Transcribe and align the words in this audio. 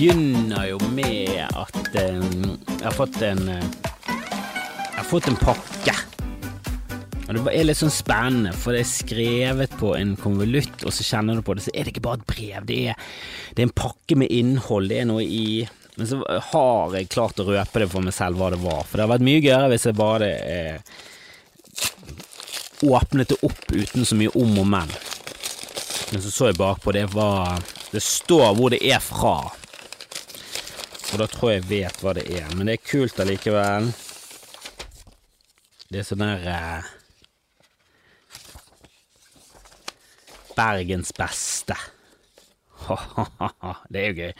begynner 0.00 0.64
jo 0.64 0.78
med 0.96 1.42
at 1.44 1.96
eh, 2.00 2.20
jeg 2.24 2.84
har 2.86 2.94
fått 2.96 3.18
en 3.20 3.42
eh, 3.52 3.66
Jeg 4.08 4.94
har 4.96 5.04
fått 5.04 5.28
en 5.28 5.36
pakke. 5.36 5.92
Og 7.26 7.36
Det 7.36 7.52
er 7.52 7.66
litt 7.66 7.78
sånn 7.78 7.92
spennende, 7.92 8.54
for 8.56 8.72
det 8.72 8.80
er 8.80 8.88
skrevet 8.88 9.74
på 9.80 9.92
en 9.98 10.14
konvolutt, 10.16 10.86
og 10.88 10.94
så 10.96 11.04
kjenner 11.04 11.36
du 11.36 11.44
på 11.44 11.52
det, 11.56 11.66
så 11.66 11.74
er 11.74 11.84
det 11.84 11.92
ikke 11.92 12.04
bare 12.06 12.20
et 12.22 12.26
brev. 12.32 12.64
Det 12.70 12.80
er, 12.94 13.12
det 13.52 13.60
er 13.60 13.68
en 13.68 13.76
pakke 13.82 14.16
med 14.22 14.32
innhold. 14.32 14.88
Det 14.88 15.02
er 15.02 15.10
noe 15.10 15.26
i 15.26 15.68
Men 16.00 16.08
så 16.08 16.22
har 16.24 16.96
jeg 16.96 17.12
klart 17.12 17.44
å 17.44 17.48
røpe 17.50 17.84
det 17.84 17.92
for 17.92 18.00
meg 18.00 18.16
selv 18.16 18.40
hva 18.40 18.50
det 18.54 18.64
var. 18.64 18.86
For 18.88 18.96
det 18.96 19.04
har 19.04 19.14
vært 19.18 19.28
mye 19.28 19.44
gøyere 19.44 19.68
hvis 19.74 19.88
jeg 19.90 20.00
bare 20.00 20.32
eh, 20.48 20.98
åpnet 22.88 23.34
det 23.34 23.42
opp 23.44 23.64
uten 23.68 24.08
så 24.08 24.16
mye 24.16 24.32
om 24.32 24.62
og 24.64 24.74
men. 24.78 24.98
Men 26.10 26.24
så 26.24 26.32
så 26.32 26.48
jeg 26.54 26.62
bakpå, 26.64 26.96
det 26.96 27.10
var 27.12 27.60
Det 27.92 28.00
står 28.00 28.54
hvor 28.56 28.72
det 28.72 28.80
er 28.86 29.02
fra. 29.04 29.59
Og 31.10 31.18
da 31.18 31.26
tror 31.30 31.54
jeg 31.54 31.66
vet 31.70 32.02
hva 32.04 32.14
det 32.16 32.26
er. 32.30 32.46
Men 32.54 32.68
det 32.70 32.78
er 32.78 32.86
kult 32.86 33.20
allikevel. 33.22 33.90
Det 35.90 36.02
er 36.02 36.06
sånn 36.06 36.22
der 36.22 36.44
eh, 36.46 36.90
Bergens 40.54 41.10
beste. 41.16 41.74
det 43.92 44.00
er 44.00 44.10
jo 44.10 44.26
gøy. 44.26 44.34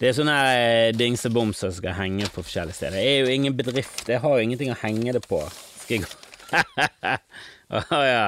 Det 0.00 0.08
er 0.08 0.16
sånne 0.16 0.34
her 0.36 0.96
dingsebomser 0.96 1.70
som 1.70 1.78
skal 1.78 1.96
henge 1.98 2.28
på 2.32 2.44
forskjellige 2.44 2.78
steder. 2.78 2.98
Det 2.98 3.06
er 3.06 3.22
jo 3.22 3.36
ingen 3.38 3.56
bedrift, 3.56 4.08
jeg 4.08 4.22
har 4.22 4.36
jo 4.36 4.48
ingenting 4.48 4.72
å 4.74 4.80
henge 4.82 5.14
det 5.16 5.22
på. 5.28 5.40
Skal 5.82 6.00
jeg 6.00 6.04
gå 6.04 6.10
Å 7.70 8.02
ja. 8.02 8.26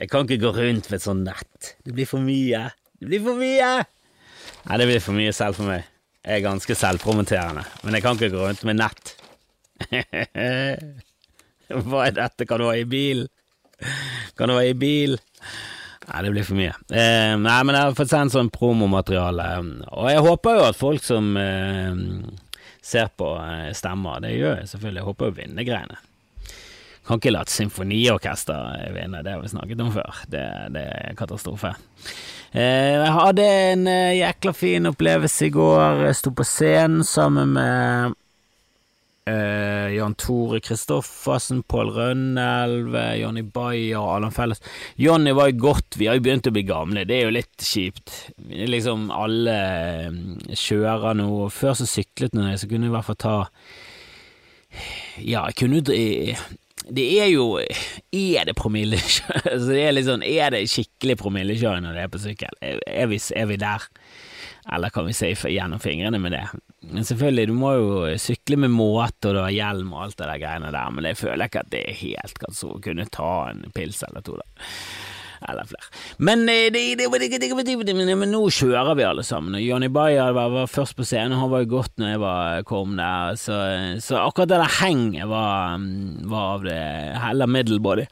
Jeg 0.00 0.08
kan 0.08 0.24
ikke 0.24 0.40
gå 0.46 0.52
rundt 0.56 0.88
med 0.88 0.96
et 0.96 1.04
sånt 1.04 1.26
nett. 1.26 1.74
Det 1.84 1.92
blir 1.94 2.08
for 2.08 2.24
mye. 2.24 2.62
Det 2.98 3.10
blir 3.10 3.22
for 3.26 3.38
mye! 3.38 3.72
Nei, 4.64 4.78
det 4.80 4.86
blir 4.88 5.02
for 5.04 5.16
mye 5.16 5.34
selv 5.36 5.58
for 5.60 5.68
meg. 5.68 5.84
Er 6.26 6.42
ganske 6.44 6.74
selvpromoterende, 6.74 7.62
men 7.84 7.94
jeg 7.94 8.04
kan 8.04 8.18
ikke 8.18 8.34
gå 8.34 8.42
rundt 8.42 8.64
med 8.68 8.80
nett. 8.80 9.14
Hva 11.68 12.06
er 12.06 12.16
dette? 12.16 12.46
Kan 12.48 12.60
du 12.60 12.66
ha 12.68 12.74
i 12.76 12.86
bil? 12.88 13.26
Kan 14.36 14.50
du 14.50 14.56
ha 14.56 14.64
i 14.66 14.74
bil? 14.76 15.18
Nei, 16.08 16.22
det 16.24 16.32
blir 16.32 16.46
for 16.48 16.56
mye. 16.56 16.72
Eh, 16.88 17.34
nei, 17.36 17.58
men 17.68 17.76
jeg 17.76 17.84
har 17.84 17.96
fått 17.96 18.10
sendt 18.10 18.32
sånn 18.32 18.50
promomateriale, 18.52 19.48
og 19.92 20.08
jeg 20.08 20.24
håper 20.24 20.56
jo 20.56 20.66
at 20.70 20.78
folk 20.78 21.04
som 21.04 21.34
eh, 21.36 21.92
ser 22.80 23.10
på, 23.12 23.34
eh, 23.44 23.70
stemmer. 23.76 24.22
Det 24.24 24.32
gjør 24.32 24.62
jeg 24.62 24.70
selvfølgelig. 24.72 25.02
Jeg 25.02 25.08
håper 25.10 25.28
å 25.28 25.36
vinne 25.36 25.66
greiene. 25.68 26.00
Kan 27.08 27.22
ikke 27.22 27.32
la 27.32 27.40
et 27.46 27.52
symfoniorkester 27.52 28.92
vinne, 28.92 29.22
det 29.24 29.32
har 29.32 29.40
vi 29.40 29.48
snakket 29.48 29.80
om 29.80 29.92
før. 29.94 30.22
Det, 30.28 30.44
det 30.74 30.84
er 30.92 31.16
katastrofe. 31.16 31.72
Eh, 32.52 32.94
jeg 32.98 33.12
hadde 33.16 33.44
en 33.72 33.88
eh, 33.88 34.18
jækla 34.18 34.52
fin 34.56 34.90
opplevelse 34.90 35.48
i 35.48 35.52
går. 35.54 36.04
Jeg 36.04 36.18
sto 36.20 36.32
på 36.36 36.44
scenen 36.48 37.04
sammen 37.06 37.54
med 37.56 38.16
Uh, 39.28 39.92
Jan 39.92 40.14
Tore 40.16 40.56
Kristoffersen, 40.64 41.58
Pål 41.68 41.90
Rønnelv, 41.92 42.94
Jonny 43.20 43.42
Bayer 43.44 43.98
og 43.98 44.14
Allan 44.14 44.32
Felles. 44.32 44.62
Jonny 44.96 45.34
var 45.36 45.50
jo 45.50 45.58
godt, 45.66 45.98
vi 46.00 46.08
har 46.08 46.16
jo 46.16 46.22
begynt 46.24 46.48
å 46.48 46.52
bli 46.54 46.62
gamle, 46.64 47.02
det 47.04 47.18
er 47.18 47.26
jo 47.26 47.34
litt 47.36 47.66
kjipt. 47.66 48.14
Liksom 48.48 49.10
alle 49.12 49.58
kjører 50.48 51.18
nå. 51.20 51.28
Før 51.52 51.76
så 51.76 51.88
syklet 51.90 52.38
jeg, 52.40 52.62
så 52.62 52.70
kunne 52.70 52.88
jeg 52.88 52.94
i 52.94 52.96
hvert 52.96 53.08
fall 53.10 53.20
ta 53.20 53.36
Ja, 55.18 55.44
jeg 55.50 55.58
kunne 55.60 55.82
jo 55.82 55.98
det 56.94 57.04
er 57.20 57.28
jo 57.30 57.58
Er 57.58 58.48
det 58.48 58.56
promillekjøring? 58.56 59.44
Altså 59.52 59.68
det 59.72 59.84
er 59.84 60.00
sånn, 60.06 60.24
er 60.24 60.54
det 60.54 60.64
skikkelig 60.70 61.18
promillekjøring 61.20 61.84
når 61.84 61.96
det 61.96 62.04
er 62.04 62.12
på 62.12 62.22
sykkel? 62.22 62.58
Er 62.62 63.10
vi, 63.10 63.20
er 63.36 63.50
vi 63.50 63.60
der? 63.60 63.86
Eller 64.68 64.92
kan 64.92 65.06
vi 65.08 65.14
se 65.16 65.30
gjennom 65.32 65.80
fingrene 65.80 66.20
med 66.20 66.34
det? 66.36 66.44
Men 66.92 67.04
selvfølgelig, 67.04 67.46
du 67.48 67.54
må 67.56 67.72
jo 67.78 68.18
sykle 68.20 68.58
med 68.60 68.72
måte, 68.74 69.30
og 69.30 69.36
du 69.36 69.40
har 69.40 69.54
hjelm 69.54 69.94
og 69.94 70.02
alt 70.04 70.18
det 70.20 70.28
der 70.28 70.42
greiene 70.42 70.72
der, 70.74 70.90
men 70.94 71.08
jeg 71.08 71.20
føler 71.20 71.48
ikke 71.48 71.62
at 71.64 71.70
det 71.72 71.84
er 71.88 72.00
helt 72.02 72.40
kan 72.42 72.56
så 72.56 72.74
kunne 72.84 73.08
ta 73.12 73.32
en 73.48 73.64
pils 73.74 74.02
eller 74.06 74.24
to, 74.26 74.36
da. 74.36 74.68
Eller 75.48 75.68
flere. 75.70 75.90
Men, 76.18 76.46
det, 76.46 76.80
det, 76.98 77.96
men 78.18 78.32
nå 78.32 78.40
kjører 78.54 78.94
vi 78.98 79.06
alle 79.06 79.24
sammen. 79.26 79.58
Og 79.58 79.64
Johnny 79.64 79.90
Bayer 79.92 80.32
var, 80.36 80.50
var, 80.54 80.70
først 80.70 80.96
på 80.98 81.06
scenen, 81.06 81.38
han 81.38 81.52
var 81.52 81.64
jo 81.64 81.72
godt 81.76 81.94
når 82.00 82.14
jeg 82.14 82.22
var, 82.24 82.64
kom 82.68 82.96
der, 82.98 83.36
så, 83.40 83.58
så, 84.02 84.22
akkurat 84.24 84.50
det 84.50 84.62
der 84.62 84.78
henget 84.80 85.28
var, 85.30 85.78
var 86.28 86.56
av 86.56 86.66
det 86.66 86.80
heller 87.22 87.54
middelbody. 87.58 88.08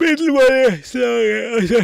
Middelbody, 0.00 0.78
sorry. 0.86 1.34
Altså. 1.58 1.82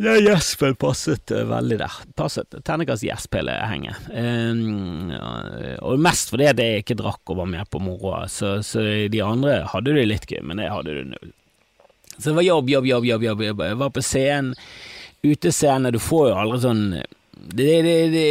Ja, 0.00 0.14
Jespen 0.16 0.78
passet 0.80 1.28
veldig 1.30 1.76
der. 1.82 1.96
Passet 2.16 2.54
terningkast 2.64 3.04
Jesp 3.04 3.36
hele 3.36 3.52
henget. 3.68 4.06
Um, 4.08 5.10
og 5.84 6.00
mest 6.00 6.32
fordi 6.32 6.46
jeg 6.48 6.80
ikke 6.80 6.96
drakk 6.96 7.20
og 7.28 7.42
var 7.42 7.50
med 7.50 7.68
på 7.68 7.82
moroa, 7.84 8.22
så, 8.32 8.58
så, 8.64 8.80
de 9.12 9.20
andre 9.20 9.58
hadde 9.68 9.92
det 9.98 10.06
litt 10.08 10.24
gøy, 10.30 10.40
men 10.48 10.62
jeg 10.64 10.72
hadde 10.72 10.96
det 10.96 11.04
null. 11.10 11.34
Så 12.20 12.30
det 12.30 12.36
var 12.38 12.46
jobb, 12.46 12.70
jobb, 12.70 12.86
jobb, 12.86 13.06
jobb. 13.08 13.24
jobb, 13.24 13.42
jobb. 13.48 13.64
Jeg 13.66 13.80
var 13.80 13.90
på 13.96 14.04
scenen, 14.04 14.54
utescene, 15.22 15.92
du 15.92 15.98
får 16.00 16.30
jo 16.30 16.38
aldri 16.42 16.60
sånn 16.62 16.84
det, 17.40 17.82
det, 17.82 17.94
det, 18.12 18.24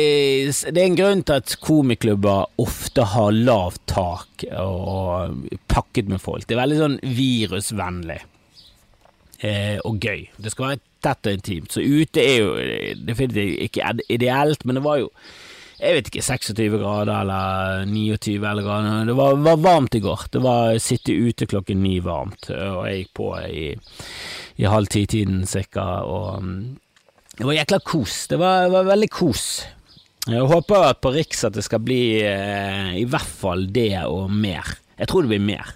det, 0.69 0.77
er 0.77 0.85
en 0.85 0.97
grunn 0.97 1.23
til 1.25 1.39
at 1.41 1.55
komiklubber 1.65 2.45
ofte 2.61 3.07
har 3.15 3.33
lavt 3.33 3.81
tak 3.89 4.45
og 4.53 5.47
pakket 5.71 6.11
med 6.11 6.21
folk. 6.21 6.45
Det 6.45 6.53
er 6.53 6.61
veldig 6.61 6.77
sånn 6.77 6.97
virusvennlig 7.17 8.19
eh, 9.41 9.79
og 9.81 9.97
gøy. 10.05 10.27
Det 10.37 10.53
skal 10.53 10.67
være 10.67 10.81
tett 11.05 11.29
og 11.29 11.39
intimt. 11.39 11.73
Så 11.73 11.81
ute 11.81 12.21
er 12.21 12.37
jo 12.37 12.53
definitivt 13.07 13.65
ikke 13.65 13.93
ideelt, 14.13 14.65
men 14.65 14.77
det 14.77 14.85
var 14.85 15.01
jo 15.01 15.09
jeg 15.79 15.95
vet 15.95 16.09
ikke, 16.11 16.25
26 16.25 16.77
grader 16.81 17.13
eller 17.21 17.85
29 17.87 18.35
eller 18.43 18.65
grader. 18.65 19.05
Det 19.07 19.15
var, 19.15 19.39
var 19.45 19.61
varmt 19.63 19.95
i 19.95 20.01
går. 20.03 20.25
Det 20.33 20.41
var 20.43 20.75
sitte 20.83 21.15
ute 21.15 21.47
klokken 21.47 21.79
ni 21.83 21.97
varmt, 22.03 22.49
og 22.51 22.83
jeg 22.89 23.05
gikk 23.05 23.13
på 23.21 23.31
i, 23.47 23.65
i 24.59 24.67
halv 24.67 24.91
ti-tiden 24.91 25.45
cirka, 25.47 25.85
og 26.03 26.43
mm, 26.43 26.61
det 27.39 27.47
var 27.47 27.55
jækla 27.55 27.79
kos. 27.87 28.21
Det 28.27 28.41
var, 28.41 28.67
var 28.73 28.89
veldig 28.91 29.11
kos. 29.15 29.45
Jeg 30.27 30.45
håper 30.51 30.89
at 30.89 30.99
på 31.01 31.13
Riks 31.15 31.45
at 31.47 31.55
det 31.55 31.63
skal 31.63 31.81
bli 31.81 32.19
eh, 32.27 32.91
i 32.99 33.05
hvert 33.07 33.35
fall 33.39 33.69
det 33.71 33.93
og 34.03 34.27
mer. 34.29 34.75
Jeg 34.99 35.07
tror 35.07 35.23
det 35.23 35.31
blir 35.31 35.45
mer. 35.47 35.71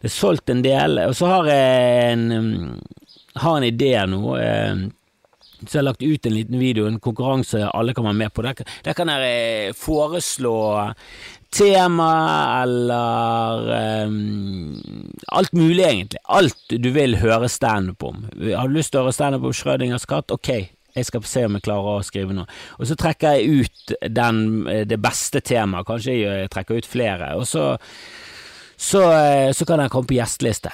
Det 0.00 0.10
er 0.10 0.14
solgt 0.14 0.52
en 0.52 0.60
del, 0.64 1.00
og 1.06 1.16
så 1.16 1.30
har 1.32 1.48
jeg 1.48 2.12
en, 2.12 2.26
mm, 2.28 3.00
har 3.40 3.56
en 3.56 3.66
idé 3.66 3.94
nå. 4.12 4.20
Eh, 4.36 4.84
så 5.66 5.76
jeg 5.76 5.80
har 5.80 5.88
lagt 5.90 6.02
ut 6.02 6.26
en 6.26 6.34
liten 6.34 6.60
video, 6.60 6.86
en 6.88 7.00
konkurranse 7.02 7.62
alle 7.68 7.94
kan 7.94 8.06
være 8.08 8.20
med 8.22 8.32
på. 8.32 8.44
Der, 8.46 8.62
der 8.86 8.96
kan 8.96 9.10
dere 9.12 9.30
eh, 9.30 9.74
foreslå 9.76 10.56
tema 11.50 12.10
eller 12.62 13.70
um, 14.06 14.76
alt 15.26 15.52
mulig, 15.52 15.84
egentlig. 15.84 16.20
Alt 16.24 16.76
du 16.78 16.90
vil 16.94 17.18
høre 17.20 17.48
standup 17.50 18.04
om. 18.06 18.24
Har 18.54 18.70
du 18.70 18.76
lyst 18.78 18.94
til 18.94 19.00
å 19.00 19.08
høre 19.08 19.16
standup 19.16 19.48
om 19.48 19.56
Schrødingers 19.56 20.06
katt? 20.10 20.30
Ok, 20.34 20.52
jeg 20.94 21.06
skal 21.06 21.26
se 21.26 21.44
om 21.46 21.58
jeg 21.58 21.66
klarer 21.66 21.98
å 21.98 22.06
skrive 22.06 22.36
noe. 22.36 22.48
Og 22.78 22.88
så 22.90 22.96
trekker 22.98 23.38
jeg 23.38 23.64
ut 23.64 23.94
den, 24.08 24.42
eh, 24.68 24.86
det 24.88 25.00
beste 25.02 25.42
temaet, 25.42 25.88
kanskje 25.90 26.18
jeg 26.20 26.50
trekker 26.54 26.80
ut 26.80 26.88
flere. 26.88 27.34
Og 27.38 27.46
så 27.50 27.74
så, 28.82 29.12
eh, 29.12 29.52
så, 29.52 29.64
kan 29.64 29.78
den 29.78 29.88
komme 29.88 30.06
på 30.08 30.14
gjesteliste. 30.14 30.70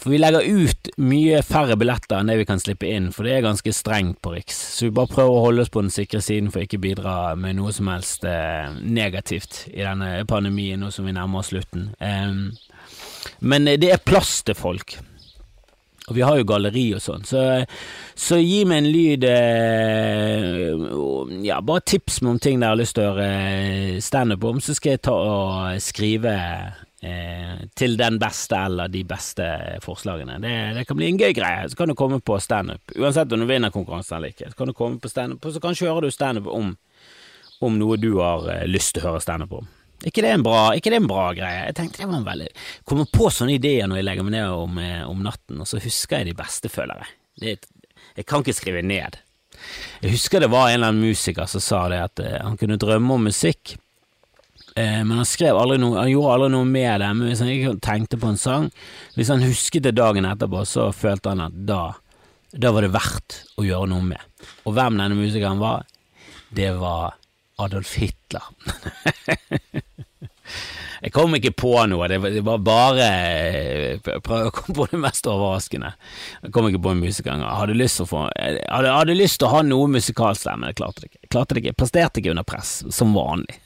For 0.00 0.08
vi 0.10 0.18
legger 0.18 0.40
ut 0.40 0.88
mye 1.04 1.42
færre 1.44 1.76
billetter 1.76 2.16
enn 2.16 2.30
det 2.32 2.38
vi 2.40 2.46
kan 2.48 2.62
slippe 2.62 2.88
inn, 2.88 3.10
for 3.12 3.28
det 3.28 3.34
er 3.36 3.44
ganske 3.44 3.74
strengt 3.76 4.22
på 4.24 4.32
Riks. 4.32 4.56
Så 4.78 4.86
vi 4.86 4.94
bare 4.96 5.12
prøver 5.12 5.36
å 5.36 5.42
holde 5.44 5.66
oss 5.66 5.72
på 5.74 5.82
den 5.84 5.92
sikre 5.92 6.22
siden 6.24 6.48
for 6.48 6.64
ikke 6.64 6.80
bidra 6.80 7.34
med 7.36 7.58
noe 7.60 7.76
som 7.76 7.92
helst 7.92 8.24
eh, 8.24 8.72
negativt 8.80 9.66
i 9.68 9.84
denne 9.84 10.24
pandemien 10.32 10.80
nå 10.80 10.88
som 10.96 11.04
vi 11.04 11.12
nærmer 11.12 11.44
oss 11.44 11.52
slutten. 11.52 11.90
men 13.40 13.64
det 13.68 13.92
er 13.92 14.00
plass 14.00 14.40
til 14.42 14.56
folk. 14.56 14.96
Og 16.08 16.16
vi 16.16 16.24
har 16.24 16.40
jo 16.40 16.48
galleri 16.48 16.94
og 16.96 17.04
sånn, 17.04 17.28
så, 17.28 17.64
så, 18.16 18.40
gi 18.40 18.64
meg 18.64 18.80
en 18.80 18.92
lyd 18.96 19.24
Ja, 21.44 21.60
bare 21.60 21.84
tips 21.84 22.22
meg 22.22 22.30
om 22.32 22.40
ting 22.40 22.60
dere 22.60 22.72
har 22.72 22.80
lyst 22.80 22.96
til 22.96 23.04
å 23.04 23.12
gjøre 23.12 24.00
standup 24.00 24.48
om, 24.48 24.64
så 24.64 24.72
skal 24.74 24.96
jeg 24.96 25.04
ta 25.04 25.14
og 25.20 25.76
skrive 25.84 26.32
eh, 27.00 27.64
til 27.76 27.96
den 27.98 28.18
beste 28.20 28.58
eller 28.58 28.92
de 28.92 29.02
beste 29.08 29.46
forslagene. 29.84 30.38
Det, 30.42 30.54
det, 30.76 30.84
kan 30.88 30.98
bli 30.98 31.10
en 31.10 31.20
gøy 31.20 31.34
greie. 31.36 31.66
Så 31.68 31.78
kan 31.78 31.90
du 31.90 31.96
komme 31.98 32.20
på 32.20 32.38
standup. 32.40 32.94
Uansett 32.96 33.32
om 33.32 33.42
du 33.42 33.48
vinner 33.48 33.74
konkurransen 33.74 34.18
eller 34.18 34.34
ikke, 34.34 34.52
så 34.52 34.60
kan 34.62 34.70
du 34.70 34.76
komme 34.76 35.00
på 35.02 35.12
standup, 35.12 35.44
og 35.44 35.56
så 35.56 35.62
kanskje 35.62 35.90
hører 35.90 36.08
du 36.08 36.14
standup 36.14 36.48
om, 36.52 36.74
om 37.60 37.78
noe 37.80 38.00
du 38.00 38.12
har 38.20 38.48
eh, 38.52 38.66
lyst 38.68 38.94
til 38.96 39.04
å 39.04 39.10
høre 39.10 39.24
standup 39.24 39.58
om. 39.62 39.70
Ikke 40.06 40.24
det, 40.24 40.32
bra, 40.40 40.70
ikke 40.72 40.92
det 40.92 41.02
en 41.02 41.10
bra 41.10 41.26
greie? 41.36 41.66
Jeg 41.68 41.76
tenkte 41.76 42.00
det 42.00 42.06
var 42.08 42.22
en 42.22 42.24
veldig 42.24 42.46
Kommer 42.88 43.08
på 43.12 43.26
sånne 43.36 43.58
ideer 43.58 43.84
når 43.84 43.98
jeg 44.00 44.06
legger 44.06 44.24
meg 44.24 44.32
ned 44.38 44.54
om, 44.54 44.78
eh, 44.80 45.02
om 45.04 45.20
natten, 45.24 45.60
og 45.60 45.68
så 45.68 45.80
husker 45.82 46.22
jeg 46.22 46.30
de 46.30 46.38
beste, 46.38 46.72
føler 46.72 47.02
jeg. 47.04 47.58
Jeg 48.16 48.26
kan 48.28 48.40
ikke 48.40 48.56
skrive 48.56 48.80
ned. 48.84 49.20
Jeg 50.00 50.14
husker 50.14 50.40
det 50.40 50.50
var 50.52 50.70
en 50.70 50.78
eller 50.78 50.92
annen 50.92 51.10
musiker 51.10 51.48
som 51.50 51.62
sa 51.62 51.82
det 51.92 52.00
at 52.00 52.22
uh, 52.24 52.36
han 52.46 52.56
kunne 52.60 52.80
drømme 52.80 53.16
om 53.16 53.28
musikk, 53.28 53.74
Eh, 54.76 55.00
men 55.04 55.18
han 55.18 55.26
skrev 55.26 55.58
aldri 55.58 55.80
noe 55.82 55.98
Han 55.98 56.10
gjorde 56.12 56.34
aldri 56.36 56.50
noe 56.54 56.68
med 56.68 57.02
det. 57.02 57.08
Men 57.16 57.30
hvis 57.30 57.42
han 57.42 57.52
ikke 57.52 57.76
tenkte 57.82 58.20
på 58.20 58.30
en 58.30 58.38
sang 58.38 58.68
Hvis 59.16 59.32
han 59.32 59.42
husket 59.42 59.86
det 59.88 59.96
dagen 59.98 60.28
etterpå, 60.28 60.62
så 60.68 60.90
følte 60.94 61.34
han 61.34 61.46
at 61.48 61.56
da, 61.68 61.80
da 62.52 62.74
var 62.74 62.86
det 62.86 62.92
verdt 62.94 63.40
å 63.58 63.66
gjøre 63.66 63.90
noe 63.90 64.06
med. 64.12 64.46
Og 64.64 64.76
hvem 64.76 65.00
denne 65.00 65.18
musikeren 65.18 65.62
var, 65.62 65.86
det 66.54 66.72
var 66.78 67.18
Adolf 67.60 67.96
Hitler. 68.00 68.46
Jeg 71.00 71.12
kom 71.14 71.34
ikke 71.36 71.52
på 71.56 71.72
noe, 71.88 72.08
det 72.10 72.42
var 72.44 72.60
bare 72.64 73.06
Jeg 73.06 74.20
prøver 74.24 74.50
å 74.50 74.54
komme 74.54 74.76
på 74.76 74.86
det 74.90 75.00
mest 75.00 75.28
overraskende. 75.30 75.94
Jeg 76.44 76.52
kom 76.54 76.68
ikke 76.68 76.82
på 76.84 76.92
en 76.92 77.00
musiker 77.00 77.40
Hadde 77.40 77.76
lyst 77.78 78.00
til 78.00 78.06
å 78.06 78.10
få 78.10 78.24
hadde, 78.28 78.92
hadde 78.92 79.16
lyst 79.16 79.40
til 79.40 79.48
å 79.48 79.54
ha 79.54 79.62
noe 79.64 79.88
musikalstemme, 79.90 80.70
jeg 80.70 80.78
klarte 80.80 81.04
det 81.04 81.10
ikke. 81.10 81.22
Klarte 81.32 81.56
det 81.56 81.62
ikke. 81.64 81.76
Presterte 81.80 82.20
ikke 82.20 82.32
under 82.34 82.46
press, 82.46 82.72
som 82.92 83.14
vanlig. 83.16 83.56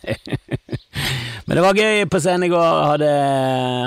men 1.47 1.57
det 1.59 1.65
var 1.65 1.79
gøy 1.79 2.05
på 2.11 2.21
scenen 2.23 2.47
i 2.47 2.53
går. 2.53 2.81
Hadde, 2.93 3.11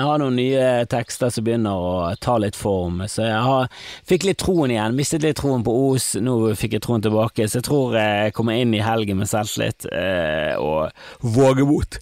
har 0.04 0.20
noen 0.22 0.38
nye 0.38 0.66
tekster 0.90 1.32
som 1.32 1.46
begynner 1.46 1.78
å 1.78 1.94
ta 2.20 2.36
litt 2.42 2.58
form, 2.58 3.00
så 3.08 3.24
jeg 3.28 3.40
har, 3.48 3.72
fikk 4.08 4.28
litt 4.28 4.42
troen 4.42 4.74
igjen. 4.74 4.98
Mistet 4.98 5.24
litt 5.24 5.40
troen 5.40 5.64
på 5.66 5.74
Os, 5.88 6.12
nå 6.20 6.36
fikk 6.58 6.78
jeg 6.78 6.84
troen 6.84 7.04
tilbake, 7.04 7.48
så 7.48 7.62
jeg 7.62 7.68
tror 7.70 7.96
jeg 7.98 8.36
kommer 8.36 8.58
inn 8.58 8.76
i 8.76 8.84
helgen 8.84 9.22
med 9.22 9.30
selvtillit 9.30 9.88
eh, 9.92 10.54
og 10.58 10.90
vågemot. 11.38 12.00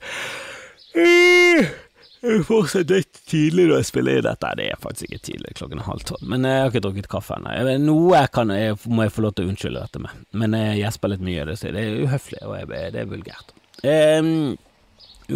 Det 0.96 2.32
er 2.32 2.44
fortsatt 2.46 2.90
litt 2.90 3.18
tidlig 3.28 3.66
når 3.68 3.82
jeg 3.82 3.88
spiller 3.90 4.18
i 4.18 4.24
dette. 4.24 4.52
Det 4.58 4.68
er 4.72 4.78
faktisk 4.80 5.10
ikke 5.10 5.24
tidlig, 5.28 5.52
klokken 5.58 5.82
er 5.82 5.88
halv 5.90 6.04
tolv. 6.08 6.22
Men 6.26 6.46
jeg 6.48 6.62
har 6.62 6.70
ikke 6.72 6.82
drukket 6.86 7.08
kaffe 7.12 7.36
ennå. 7.36 7.74
Noe 7.84 8.22
kan, 8.32 8.52
jeg, 8.56 8.78
må 8.88 9.04
jeg 9.04 9.12
få 9.14 9.26
lov 9.26 9.36
til 9.36 9.46
å 9.46 9.52
unnskylde 9.52 9.82
dette 9.84 10.02
med, 10.02 10.24
men 10.32 10.56
jeg 10.56 10.80
gjesper 10.80 11.12
litt 11.12 11.26
mye. 11.26 11.44
Det, 11.50 11.58
det 11.76 11.82
er 11.82 12.00
uhøflig, 12.06 12.40
og 12.46 12.56
jeg, 12.56 12.70
det 12.94 13.02
er 13.02 13.12
vulgært. 13.12 13.52
Um, 13.84 14.30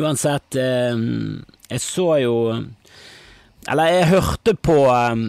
uansett, 0.01 0.57
um, 0.97 1.45
jeg 1.69 1.83
så 1.85 2.07
jo 2.23 2.35
Eller 3.69 3.91
jeg 3.93 4.07
hørte 4.09 4.55
på 4.57 4.77
um, 4.89 5.27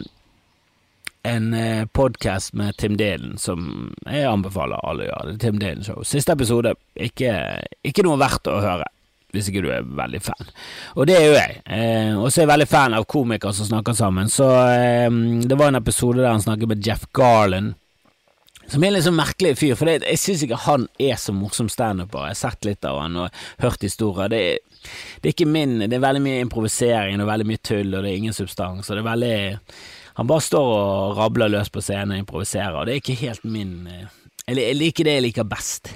en 1.28 1.50
podkast 1.94 2.56
med 2.58 2.78
Tim 2.80 2.96
Dalen 2.98 3.36
som 3.38 3.92
jeg 4.08 4.24
anbefaler 4.26 4.80
alle 4.88 5.06
å 5.06 5.10
gjøre. 5.12 5.36
Tim 5.44 5.60
Dalen 5.62 5.84
Show. 5.86 6.02
Siste 6.08 6.34
episode, 6.34 6.74
ikke, 6.96 7.36
ikke 7.86 8.08
noe 8.08 8.18
verdt 8.24 8.50
å 8.50 8.58
høre 8.64 8.88
hvis 9.32 9.50
ikke 9.50 9.64
du 9.66 9.70
er 9.74 9.86
veldig 9.86 10.22
fan. 10.24 10.50
Og 10.96 11.08
det 11.08 11.18
er 11.18 11.28
jo 11.28 11.36
jeg. 11.36 11.60
Eh, 11.66 12.16
og 12.16 12.28
så 12.30 12.42
er 12.42 12.46
jeg 12.46 12.54
veldig 12.54 12.72
fan 12.72 12.96
av 12.98 13.08
komikere 13.10 13.56
som 13.56 13.70
snakker 13.70 13.96
sammen. 13.98 14.32
Så 14.32 14.48
eh, 14.72 15.08
det 15.48 15.58
var 15.60 15.72
en 15.72 15.82
episode 15.82 16.22
der 16.22 16.34
han 16.34 16.44
snakket 16.44 16.72
med 16.72 16.84
Jeff 16.88 17.08
Garland. 17.16 17.76
Som 18.72 18.84
er 18.84 18.92
en 18.92 18.96
litt 18.96 19.04
sånn 19.04 19.18
merkelig 19.18 19.58
fyr, 19.60 19.74
for 19.76 19.90
det, 19.90 20.06
jeg 20.08 20.20
syns 20.22 20.44
ikke 20.46 20.62
han 20.64 20.86
er 21.02 21.18
så 21.20 21.34
morsom 21.36 21.68
standuper. 21.72 22.30
Jeg 22.30 22.38
har 22.38 22.40
sett 22.40 22.68
litt 22.68 22.88
av 22.88 23.02
han 23.02 23.18
og 23.20 23.42
hørt 23.64 23.84
historier. 23.84 24.32
Det, 24.32 24.44
det, 25.20 25.26
er 25.26 25.34
ikke 25.34 25.50
min 25.50 25.82
Det 25.84 25.98
er 25.98 26.06
veldig 26.06 26.22
mye 26.24 26.46
improvisering 26.46 27.20
og 27.20 27.28
veldig 27.28 27.50
mye 27.50 27.64
tull, 27.68 27.90
og 27.92 28.06
det 28.06 28.14
er 28.14 28.22
ingen 28.22 28.38
substans. 28.38 28.88
Og 28.88 28.96
det 28.96 29.04
er 29.04 29.10
veldig 29.10 29.36
Han 30.22 30.28
bare 30.28 30.44
står 30.44 30.70
og 30.76 31.18
rabler 31.18 31.52
løs 31.52 31.72
på 31.72 31.84
scenen 31.84 32.16
og 32.16 32.24
improviserer, 32.24 32.78
og 32.78 32.88
det 32.88 32.94
er 32.94 33.04
ikke 33.04 33.20
helt 33.26 33.44
min 33.44 33.76
eh, 33.88 34.08
Jeg 34.48 34.76
liker 34.80 35.08
det 35.08 35.18
jeg 35.18 35.28
liker 35.28 35.48
best. 35.48 35.92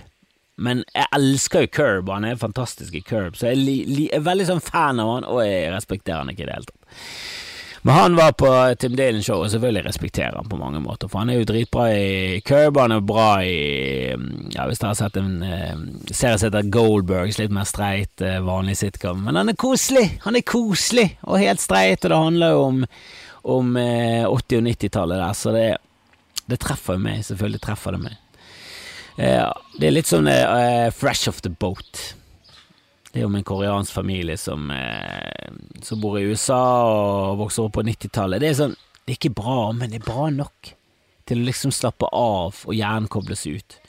Men 0.55 0.85
jeg 0.95 1.09
elsker 1.17 1.65
jo 1.65 1.71
Curb, 1.75 2.11
han 2.13 2.27
er 2.27 2.39
fantastisk 2.39 2.95
i 2.95 3.03
Curb, 3.03 3.35
så 3.35 3.51
jeg 3.51 3.59
li, 3.59 4.05
er 4.13 4.23
veldig 4.23 4.47
sånn 4.47 4.63
fan 4.63 5.01
av 5.03 5.11
han, 5.11 5.27
og 5.27 5.41
jeg 5.43 5.73
respekterer 5.73 6.23
han 6.23 6.31
ikke 6.31 6.45
i 6.45 6.47
det 6.47 6.55
hele 6.55 6.69
tatt. 6.69 7.01
Men 7.85 7.93
han 7.99 8.15
var 8.17 8.31
på 8.33 8.47
Tim 8.81 8.95
Dylan-show, 8.97 9.43
og 9.43 9.51
selvfølgelig 9.53 9.83
respekterer 9.85 10.39
han 10.39 10.47
på 10.49 10.57
mange 10.57 10.79
måter, 10.81 11.09
for 11.11 11.21
han 11.21 11.29
er 11.29 11.37
jo 11.37 11.49
dritbra 11.51 11.83
i 11.93 12.39
Curb, 12.41 12.79
han 12.81 12.95
er 12.95 13.03
bra 13.05 13.27
i 13.45 13.59
Ja, 14.55 14.65
hvis 14.65 14.81
dere 14.81 14.93
har 14.93 14.97
sett 14.97 15.19
en 15.21 15.43
eh, 15.45 15.75
serie 16.09 16.39
som 16.39 16.47
heter 16.47 16.71
Goldbergs, 16.73 17.37
litt 17.37 17.53
mer 17.53 17.67
streit, 17.69 18.15
uh, 18.25 18.39
vanlig 18.47 18.79
sitcom, 18.79 19.21
men 19.27 19.37
han 19.37 19.53
er 19.53 19.59
koselig! 19.59 20.07
Han 20.25 20.39
er 20.39 20.47
koselig, 20.47 21.11
og 21.27 21.43
helt 21.43 21.61
streit, 21.61 22.01
og 22.01 22.09
det 22.09 22.21
handler 22.23 22.55
jo 22.55 22.65
om, 22.71 22.83
om 23.59 23.77
eh, 23.77 24.23
80- 24.23 24.63
og 24.63 24.69
90-tallet 24.71 25.21
der, 25.21 25.37
så 25.37 25.53
det, 25.53 25.67
det 26.49 26.63
treffer 26.63 26.97
jo 26.97 27.05
meg, 27.05 27.21
selvfølgelig 27.27 27.65
treffer 27.67 27.99
det 27.99 28.05
meg. 28.07 28.21
Eh, 29.15 29.51
det 29.79 29.87
er 29.87 29.95
litt 29.95 30.09
sånn 30.09 30.27
uh, 30.27 30.91
fresh 30.91 31.29
off 31.31 31.41
the 31.45 31.51
boat. 31.51 32.15
Det 33.11 33.21
er 33.21 33.23
jo 33.23 33.31
en 33.31 33.47
koreansk 33.47 33.95
familie 33.95 34.35
som, 34.39 34.67
uh, 34.71 35.53
som 35.85 36.01
bor 36.03 36.19
i 36.19 36.25
USA 36.27 36.59
og 36.89 37.45
vokser 37.45 37.67
opp 37.67 37.77
på 37.77 37.85
90-tallet. 37.87 38.43
Det 38.43 38.51
er 38.51 38.59
sånn, 38.59 38.75
det 39.05 39.15
er 39.15 39.19
ikke 39.21 39.37
bra, 39.37 39.71
men 39.77 39.93
det 39.93 40.01
er 40.01 40.09
bra 40.09 40.27
nok 40.33 40.75
til 41.25 41.41
å 41.41 41.47
liksom 41.47 41.71
slappe 41.73 42.09
av 42.11 42.65
og 42.67 42.75
hjernen 42.75 43.09
kobles 43.11 43.47
ut. 43.47 43.79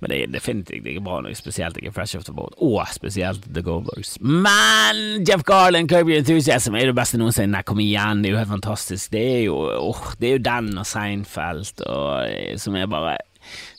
Men 0.00 0.12
det 0.12 0.18
er 0.22 0.30
definitivt 0.32 0.86
ikke 0.88 1.02
bra 1.04 1.18
nok, 1.20 1.34
spesielt 1.36 1.76
ikke 1.76 1.92
Fresh 1.92 2.16
Off 2.16 2.24
The 2.24 2.32
Boat, 2.32 2.54
og 2.64 2.78
spesielt 2.94 3.44
The 3.52 3.60
Goldbergs. 3.66 4.14
Men 4.22 5.26
Jeff 5.28 5.44
Garland, 5.44 5.90
Kirby 5.92 6.14
Enthusiasm 6.16 6.78
er 6.78 6.88
det 6.88 6.96
beste 6.96 7.20
noensinne. 7.20 7.52
Nei, 7.58 7.66
kom 7.68 7.82
igjen, 7.84 8.22
det 8.22 8.30
er 8.30 8.38
jo 8.38 8.40
helt 8.40 8.54
fantastisk. 8.54 9.10
Det 9.12 9.24
er 9.34 9.42
jo, 9.50 9.58
oh, 9.90 10.06
det 10.22 10.30
er 10.30 10.38
jo 10.38 10.44
den 10.46 10.70
og 10.80 10.88
Seinfeld 10.88 11.84
og, 11.84 12.56
som 12.62 12.78
er 12.80 12.88
bare 12.88 13.18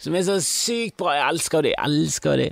som 0.01 0.15
er 0.15 0.25
så 0.27 0.37
sykt 0.43 0.97
bra. 1.01 1.15
Jeg 1.17 1.35
elsker 1.35 1.65
de, 1.65 1.73
jeg 1.75 1.89
elsker 1.91 2.43
de. 2.43 2.49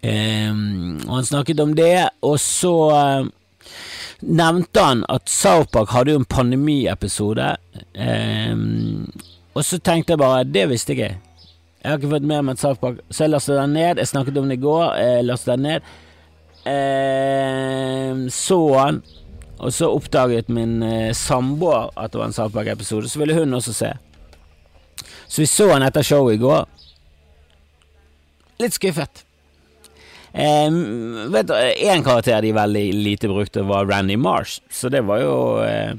Um, 0.00 1.00
og 1.08 1.18
han 1.18 1.28
snakket 1.28 1.60
om 1.60 1.74
det, 1.76 2.08
og 2.24 2.38
så 2.40 2.74
uh, 2.88 3.26
nevnte 4.24 4.84
han 4.84 5.02
at 5.12 5.28
South 5.28 5.68
Park 5.72 5.92
hadde 5.92 6.14
jo 6.14 6.22
en 6.22 6.28
pandemiepisode. 6.28 7.50
Um, 7.96 9.10
og 9.54 9.64
så 9.66 9.78
tenkte 9.78 10.14
jeg 10.14 10.22
bare, 10.22 10.44
det 10.48 10.68
visste 10.70 10.94
jeg 10.94 10.98
ikke. 10.98 11.26
Jeg 11.80 11.90
har 11.90 11.98
ikke 11.98 12.12
fått 12.12 12.28
med 12.28 12.44
meg 12.44 12.56
et 12.56 12.62
South 12.62 12.80
Park, 12.80 13.00
så 13.10 13.24
jeg 13.24 13.32
lastet 13.34 13.56
den 13.56 13.76
ned. 13.76 14.00
Jeg 14.00 14.08
snakket 14.08 14.38
om 14.38 14.48
det 14.48 14.58
i 14.58 14.64
går, 14.64 14.96
jeg 15.00 15.38
den 15.46 15.66
ned. 15.68 15.92
Um, 16.60 18.28
så 18.28 18.60
han, 18.76 19.02
og 19.58 19.72
så 19.72 19.88
oppdaget 19.92 20.48
min 20.48 20.82
uh, 20.82 21.12
samboer 21.16 21.88
at 21.96 22.12
det 22.12 22.20
var 22.20 22.28
en 22.28 22.36
South 22.36 22.54
Park-episode, 22.54 23.08
så 23.08 23.18
ville 23.18 23.36
hun 23.36 23.54
også 23.54 23.72
se. 23.76 23.92
Så 25.30 25.44
vi 25.44 25.46
så 25.46 25.68
han 25.70 25.86
etter 25.86 26.02
showet 26.02 26.40
i 26.40 26.42
går. 26.42 26.64
Litt 28.60 28.74
skuffet. 28.74 29.22
Eh, 30.32 30.70
vet 31.30 31.46
du, 31.46 31.54
Én 31.54 32.02
karakter 32.06 32.42
de 32.42 32.50
veldig 32.54 32.84
lite 32.94 33.30
brukte, 33.30 33.62
var 33.66 33.86
Randy 33.86 34.18
Marsh, 34.18 34.60
så 34.70 34.90
det 34.90 35.04
var 35.06 35.22
jo 35.22 35.36
eh, 35.62 35.94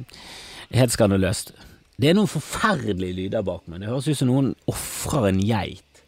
helt 0.75 0.94
skandaløst. 0.94 1.54
Det 2.01 2.12
er 2.12 2.18
noen 2.18 2.30
forferdelige 2.31 3.18
lyder 3.18 3.44
bak 3.45 3.63
meg. 3.69 3.81
Det 3.81 3.92
høres 3.92 4.10
ut 4.10 4.19
som 4.19 4.31
noen 4.31 4.54
ofrer 4.72 5.30
en 5.30 5.42
geit 5.44 6.04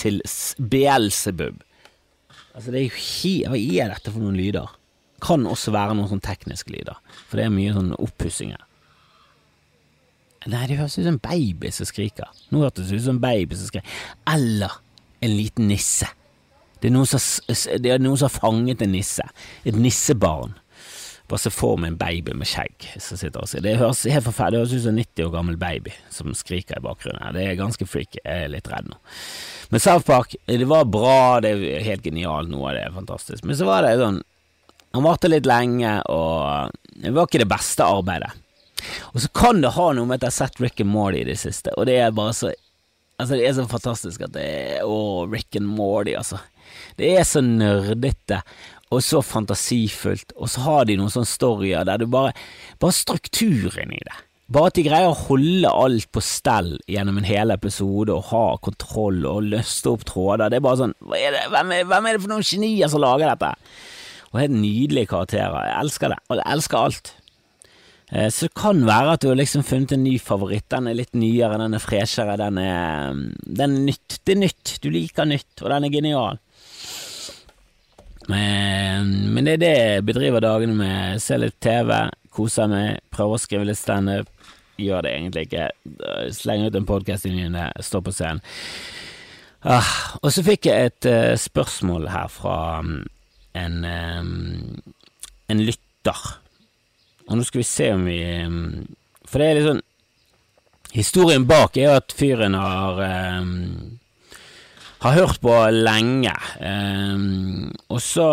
til 0.00 0.20
Beelzebub. 0.58 1.60
Altså, 2.50 2.72
det 2.72 2.80
er 2.80 2.86
jo 2.88 2.96
he 2.98 3.34
Hva 3.46 3.60
er 3.60 3.92
dette 3.94 4.12
for 4.12 4.20
noen 4.22 4.38
lyder? 4.38 4.72
Kan 5.22 5.46
også 5.46 5.72
være 5.72 5.94
noen 5.96 6.08
sånn 6.10 6.24
tekniske 6.24 6.72
lyder, 6.72 6.98
for 7.28 7.38
det 7.38 7.46
er 7.46 7.54
mye 7.54 7.76
sånn 7.76 7.92
oppussinger. 7.96 8.60
Nei, 10.48 10.62
det 10.70 10.78
høres 10.78 10.96
ut 10.96 11.04
som 11.04 11.16
en 11.18 11.20
baby 11.20 11.68
som 11.74 11.88
skriker. 11.88 12.30
Nå 12.48 12.62
hørtes 12.64 12.88
det 12.88 12.96
ut 12.96 13.04
som 13.04 13.18
en 13.18 13.24
baby 13.24 13.58
som 13.58 13.68
skriker. 13.68 13.98
Eller 14.30 14.78
en 15.20 15.36
liten 15.36 15.68
nisse. 15.68 16.08
Det 16.80 16.88
er, 16.88 16.94
noen 16.94 18.16
som, 18.16 18.24
har 18.24 18.32
fanget 18.32 18.80
en 18.80 18.94
nisse. 18.94 19.26
Et 19.68 19.76
nissebarn. 19.76 20.54
Bare 21.30 21.42
se 21.44 21.52
for 21.52 21.78
meg 21.78 21.92
en 21.92 22.00
baby 22.00 22.32
med 22.34 22.48
skjegg 22.48 22.88
som 22.98 23.18
sitter 23.20 23.44
og 23.44 23.46
sier 23.46 23.62
Det 23.62 23.76
høres 23.78 24.00
helt 24.10 24.24
forferdelig 24.26 24.56
Det 24.56 24.62
høres 24.64 24.72
ut 24.72 24.82
som 24.82 24.96
en 24.96 24.98
90 24.98 25.26
år 25.28 25.34
gammel 25.36 25.58
baby 25.60 25.92
som 26.10 26.32
skriker 26.34 26.80
i 26.80 26.84
bakgrunnen. 26.88 27.36
Det 27.36 27.44
er 27.44 27.60
ganske 27.60 27.86
freaky. 27.86 28.18
Jeg 28.24 28.48
er 28.48 28.50
litt 28.50 28.70
redd 28.72 28.88
nå. 28.90 28.98
Men 29.70 29.84
South 29.84 30.08
Park, 30.08 30.34
det 30.48 30.66
var 30.66 30.88
bra, 30.90 31.38
det 31.44 31.52
er 31.54 31.84
helt 31.86 32.02
genialt, 32.02 32.50
noe 32.50 32.72
av 32.72 32.78
det 32.78 32.82
er 32.88 32.96
fantastisk. 32.96 33.44
Men 33.46 33.60
så 33.60 33.68
var 33.68 33.86
det 33.86 34.00
sånn 34.00 34.22
Han 34.96 35.04
varte 35.06 35.30
litt 35.30 35.46
lenge, 35.46 35.92
og 36.10 36.72
det 36.98 37.12
var 37.14 37.28
ikke 37.28 37.44
det 37.44 37.52
beste 37.52 37.86
arbeidet. 37.86 38.32
Og 39.12 39.22
så 39.24 39.30
kan 39.36 39.62
det 39.62 39.74
ha 39.76 39.90
noe 39.96 40.08
med 40.08 40.20
at 40.20 40.28
jeg 40.28 40.32
har 40.32 40.38
sett 40.38 40.62
Rick 40.62 40.82
and 40.84 40.92
Morty 40.92 41.22
i 41.22 41.28
det 41.28 41.38
siste, 41.42 41.74
og 41.76 41.88
det 41.90 42.00
er 42.00 42.16
bare 42.16 42.36
så 42.36 42.54
Altså, 43.20 43.36
det 43.36 43.44
er 43.44 43.52
så 43.52 43.66
fantastisk 43.68 44.22
at 44.24 44.32
det 44.32 44.42
er 44.48 44.86
Å, 44.88 45.26
Rick 45.28 45.58
and 45.58 45.68
Morty, 45.68 46.14
altså. 46.16 46.38
Det 46.96 47.10
er 47.18 47.26
så 47.28 47.42
nerdete 47.44 48.38
og 48.90 49.04
så 49.04 49.20
fantasifullt, 49.22 50.32
og 50.40 50.48
så 50.50 50.64
har 50.64 50.88
de 50.88 50.96
noen 50.98 51.12
sånne 51.12 51.28
storyer 51.28 51.84
der 51.86 52.00
du 52.00 52.08
bare 52.10 52.32
Bare 52.80 52.96
strukturen 52.96 53.92
i 53.92 54.00
det. 54.00 54.16
Bare 54.50 54.72
at 54.72 54.78
de 54.80 54.82
greier 54.82 55.12
å 55.12 55.18
holde 55.28 55.70
alt 55.70 56.08
på 56.10 56.22
stell 56.24 56.72
gjennom 56.90 57.20
en 57.20 57.28
hel 57.28 57.54
episode 57.54 58.10
og 58.10 58.32
ha 58.32 58.46
kontroll 58.64 59.20
og 59.28 59.46
løste 59.52 59.92
opp 59.92 60.02
tråder. 60.08 60.50
Det 60.50 60.58
er 60.58 60.64
bare 60.64 60.80
sånn 60.80 60.96
er 61.14 61.36
hvem, 61.52 61.74
er, 61.76 61.84
hvem, 61.86 62.08
er, 62.08 62.16
det 62.16 62.24
for 62.24 62.32
noen 62.32 62.48
genier 62.48 62.90
som 62.90 63.04
lager 63.04 63.30
dette? 63.30 63.52
Og 64.32 64.40
helt 64.42 64.56
nydelige 64.56 65.12
karakterer. 65.12 65.54
Jeg 65.68 65.76
elsker 65.84 66.14
det. 66.14 66.18
Og 66.26 66.40
jeg 66.40 66.54
elsker 66.56 66.80
alt. 66.80 67.12
Eh, 68.10 68.28
så 68.30 68.48
det 68.48 68.56
kan 68.58 68.82
være 68.86 69.14
at 69.14 69.22
du 69.22 69.28
har 69.30 69.38
liksom 69.38 69.64
funnet 69.66 69.94
en 69.94 70.04
ny 70.04 70.16
favoritt. 70.22 70.66
Den 70.72 70.90
er 70.90 70.98
litt 70.98 71.14
nyere, 71.14 71.58
den 71.62 71.76
er 71.78 71.82
freshere, 71.82 72.36
den 72.40 72.58
er, 72.62 73.18
den 73.46 73.76
er 73.76 73.88
nytt. 73.90 74.20
Det 74.24 74.34
er 74.34 74.42
nytt, 74.42 74.76
du 74.82 74.90
liker 74.90 75.28
nytt, 75.28 75.52
og 75.62 75.70
den 75.70 75.86
er 75.86 75.94
genial. 75.94 76.40
Men, 78.30 79.14
men 79.34 79.46
det 79.46 79.56
er 79.56 79.62
det 79.62 79.74
jeg 79.74 80.06
bedriver 80.06 80.42
dagene 80.44 80.76
med. 80.76 81.22
Se 81.22 81.38
litt 81.38 81.58
TV, 81.62 81.94
koser 82.34 82.70
meg, 82.70 83.00
prøver 83.14 83.38
å 83.38 83.42
skrive 83.42 83.70
litt 83.70 83.80
standup. 83.80 84.30
Gjør 84.80 85.04
det 85.04 85.12
egentlig 85.12 85.46
ikke. 85.46 85.68
Slenger 86.32 86.70
ut 86.70 86.78
en 86.78 86.88
podkast 86.88 87.26
i 87.28 87.34
ny 87.34 87.48
står 87.84 88.04
på 88.06 88.14
scenen. 88.16 88.42
Ah, 89.60 89.84
og 90.22 90.30
så 90.32 90.40
fikk 90.40 90.70
jeg 90.70 90.88
et 90.88 91.06
uh, 91.10 91.34
spørsmål 91.36 92.06
her 92.08 92.30
fra 92.32 92.78
um, 92.80 92.94
en, 93.60 93.74
um, 93.84 94.78
en 95.52 95.60
lytter 95.60 96.22
og 97.30 97.38
nå 97.38 97.46
skal 97.46 97.62
vi 97.62 97.68
se 97.68 97.92
om 97.94 98.04
vi 98.08 98.18
um, 98.44 98.60
For 99.28 99.38
det 99.38 99.46
er 99.46 99.58
litt 99.58 99.68
sånn 99.70 99.86
Historien 100.90 101.44
bak 101.46 101.76
er 101.78 101.86
jo 101.86 101.96
at 102.00 102.14
fyren 102.18 102.56
har 102.58 102.98
um, 102.98 104.00
har 105.00 105.14
hørt 105.16 105.40
på 105.40 105.52
lenge. 105.72 106.32
Um, 106.60 107.70
og 107.88 108.02
så 108.04 108.26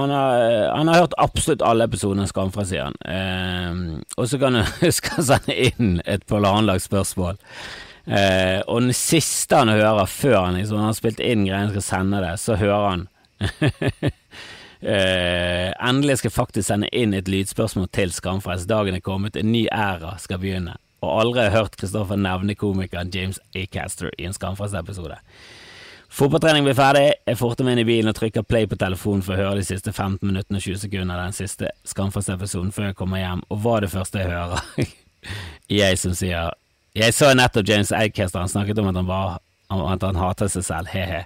han 0.00 0.12
har, 0.14 0.44
han 0.76 0.88
har 0.88 1.02
hørt 1.02 1.16
absolutt 1.20 1.64
alle 1.66 1.84
episodene 1.88 2.24
av 2.24 2.30
Skamfra, 2.30 2.64
sier 2.68 2.88
han. 2.88 2.96
Um, 3.04 3.82
og 4.16 4.28
så 4.30 4.40
kan 4.40 4.56
du 4.56 4.86
skal 4.98 5.26
sende 5.28 5.56
inn 5.68 5.98
et 6.08 6.24
planlagt 6.30 6.86
spørsmål. 6.86 7.36
Uh, 8.06 8.60
og 8.68 8.84
den 8.86 8.96
siste 8.96 9.60
han 9.60 9.72
hører 9.72 10.08
før 10.08 10.38
han 10.46 10.58
liksom, 10.58 10.80
han 10.80 10.90
har 10.90 10.96
spilt 10.96 11.20
inn 11.24 11.46
greiene 11.48 11.72
skal 11.72 11.86
sende 11.86 12.20
det, 12.24 12.34
så 12.40 12.56
hører 12.60 12.88
han 12.90 13.06
uh, 14.84 15.88
Endelig 15.88 16.20
skal 16.20 16.30
jeg 16.30 16.36
faktisk 16.36 16.68
sende 16.68 16.90
inn 16.92 17.16
et 17.16 17.28
lydspørsmål 17.28 17.90
til 17.94 18.12
Skamfrelst. 18.14 18.68
Dagen 18.70 18.96
er 18.96 19.04
kommet, 19.04 19.36
en 19.36 19.52
ny 19.52 19.66
æra 19.72 20.14
skal 20.22 20.40
begynne. 20.42 20.76
Og 21.04 21.20
aldri 21.20 21.44
har 21.44 21.56
hørt 21.58 21.76
Kristoffer 21.76 22.16
nevne 22.16 22.56
komikeren 22.56 23.12
James 23.14 23.40
Acaster 23.56 24.10
i 24.18 24.28
en 24.28 24.36
Skamfrelst-episode. 24.36 25.18
Fotballtrening 26.14 26.62
blir 26.62 26.76
ferdig, 26.78 27.08
jeg 27.26 27.38
forter 27.40 27.66
meg 27.66 27.74
inn 27.74 27.82
i 27.82 27.88
bilen 27.88 28.12
og 28.12 28.14
trykker 28.14 28.44
play 28.46 28.68
på 28.70 28.76
telefonen 28.78 29.24
for 29.26 29.34
å 29.34 29.40
høre 29.40 29.58
de 29.58 29.66
siste 29.66 29.90
15 29.90 30.20
minuttene 30.22 30.60
og 30.60 30.62
20 30.62 30.84
sekunder 30.84 31.18
av 31.18 31.26
den 31.26 31.34
siste 31.34 31.72
Skamfrelst-episoden 31.90 32.70
før 32.76 32.92
jeg 32.92 32.96
kommer 33.00 33.18
hjem, 33.18 33.42
og 33.50 33.64
hva 33.64 33.72
er 33.76 33.86
det 33.86 33.90
første 33.96 34.22
jeg 34.22 34.30
hører? 34.30 34.92
jeg 35.80 35.98
som 35.98 36.14
sier 36.14 36.54
Jeg 36.94 37.16
så 37.16 37.32
nettopp 37.34 37.66
James 37.66 37.90
Acaster, 37.90 38.38
han 38.38 38.52
snakket 38.52 38.78
om 38.78 38.92
at 38.92 39.00
han, 39.00 39.08
var, 39.10 39.40
at 39.74 40.06
han 40.06 40.20
hater 40.22 40.52
seg 40.52 40.68
selv, 40.68 40.92
he-he. 40.94 41.24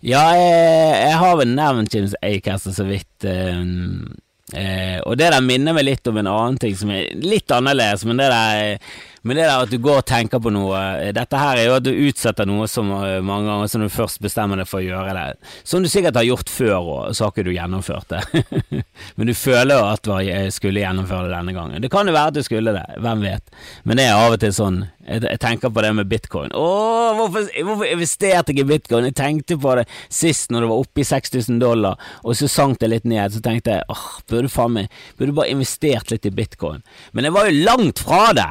Ja, 0.00 0.24
jeg, 0.32 0.96
jeg, 0.96 1.16
har 1.20 1.36
vel 1.36 1.50
nevnt 1.52 1.94
James 1.94 2.16
Acaster 2.24 2.72
så 2.72 2.86
vidt. 2.88 3.28
Um, 3.28 4.10
Eh, 4.52 4.98
og 5.06 5.14
det 5.18 5.30
der 5.30 5.44
minner 5.44 5.76
meg 5.76 5.86
litt 5.86 6.08
om 6.10 6.18
en 6.18 6.30
annen 6.30 6.58
ting 6.60 6.74
som 6.78 6.90
er 6.90 7.10
litt 7.22 7.50
annerledes, 7.54 8.02
men 8.08 8.18
det 8.18 8.30
der, 8.32 8.96
men 9.22 9.36
det 9.36 9.44
der 9.44 9.64
at 9.64 9.72
du 9.72 9.76
går 9.82 10.00
og 10.00 10.06
tenker 10.08 10.40
på 10.40 10.52
noe 10.54 10.78
eh, 11.02 11.10
Dette 11.16 11.36
her 11.36 11.58
er 11.60 11.66
jo 11.68 11.74
at 11.76 11.84
du 11.84 11.90
utsetter 11.92 12.48
noe 12.48 12.68
som 12.70 12.88
eh, 12.96 13.18
mange 13.24 13.50
ganger 13.50 13.68
som 13.72 13.84
du 13.84 13.90
først 13.92 14.20
bestemmer 14.24 14.60
deg 14.60 14.68
for 14.70 14.80
å 14.80 14.86
gjøre 14.86 15.12
det. 15.16 15.50
Som 15.66 15.84
du 15.84 15.90
sikkert 15.92 16.16
har 16.16 16.24
gjort 16.24 16.52
før, 16.52 16.78
og 16.78 17.16
så 17.16 17.26
har 17.26 17.34
ikke 17.34 17.44
du 17.48 17.52
gjennomført 17.52 18.14
det. 18.14 18.44
men 19.16 19.28
du 19.28 19.34
føler 19.36 19.76
jo 19.76 19.90
at 19.90 20.06
du 20.06 20.54
skulle 20.54 20.84
gjennomføre 20.84 21.28
det 21.28 21.34
denne 21.36 21.56
gangen. 21.56 21.82
Det 21.84 21.92
kan 21.92 22.08
jo 22.08 22.16
være 22.16 22.32
at 22.32 22.38
du 22.38 22.46
skulle 22.46 22.74
det, 22.76 22.86
hvem 23.02 23.26
vet. 23.26 23.60
Men 23.84 24.00
det 24.00 24.08
er 24.08 24.16
av 24.16 24.38
og 24.38 24.40
til 24.40 24.54
sånn 24.56 24.80
jeg, 25.10 25.40
tenker 25.42 25.72
på 25.74 25.82
det 25.82 25.90
med 25.96 26.08
bitcoin. 26.08 26.52
Åh, 26.54 27.10
hvorfor, 27.18 27.50
hvorfor 27.66 27.88
investerte 27.88 28.54
jeg 28.54 28.64
i 28.64 28.68
bitcoin? 28.68 29.08
Jeg 29.10 29.18
tenkte 29.18 29.58
på 29.60 29.74
det 29.80 29.86
sist 30.06 30.52
når 30.54 30.64
det 30.64 30.70
var 30.70 30.84
oppe 30.84 31.02
i 31.02 31.08
6000 31.08 31.60
dollar, 31.62 32.10
og 32.22 32.38
så 32.38 32.48
sank 32.50 32.80
det 32.80 32.92
litt 32.92 33.08
ned. 33.08 33.34
Så 33.34 33.42
tenkte 33.44 33.78
jeg 33.78 33.86
åh, 33.90 34.08
burde 34.30 34.52
faen 34.52 34.76
meg 34.76 34.98
Burde 35.18 35.34
bare 35.36 35.52
investert 35.52 36.12
litt 36.12 36.26
i 36.28 36.32
bitcoin. 36.34 36.84
Men 37.12 37.26
jeg 37.26 37.34
var 37.36 37.48
jo 37.48 37.64
langt 37.66 38.02
fra 38.06 38.30
det! 38.36 38.50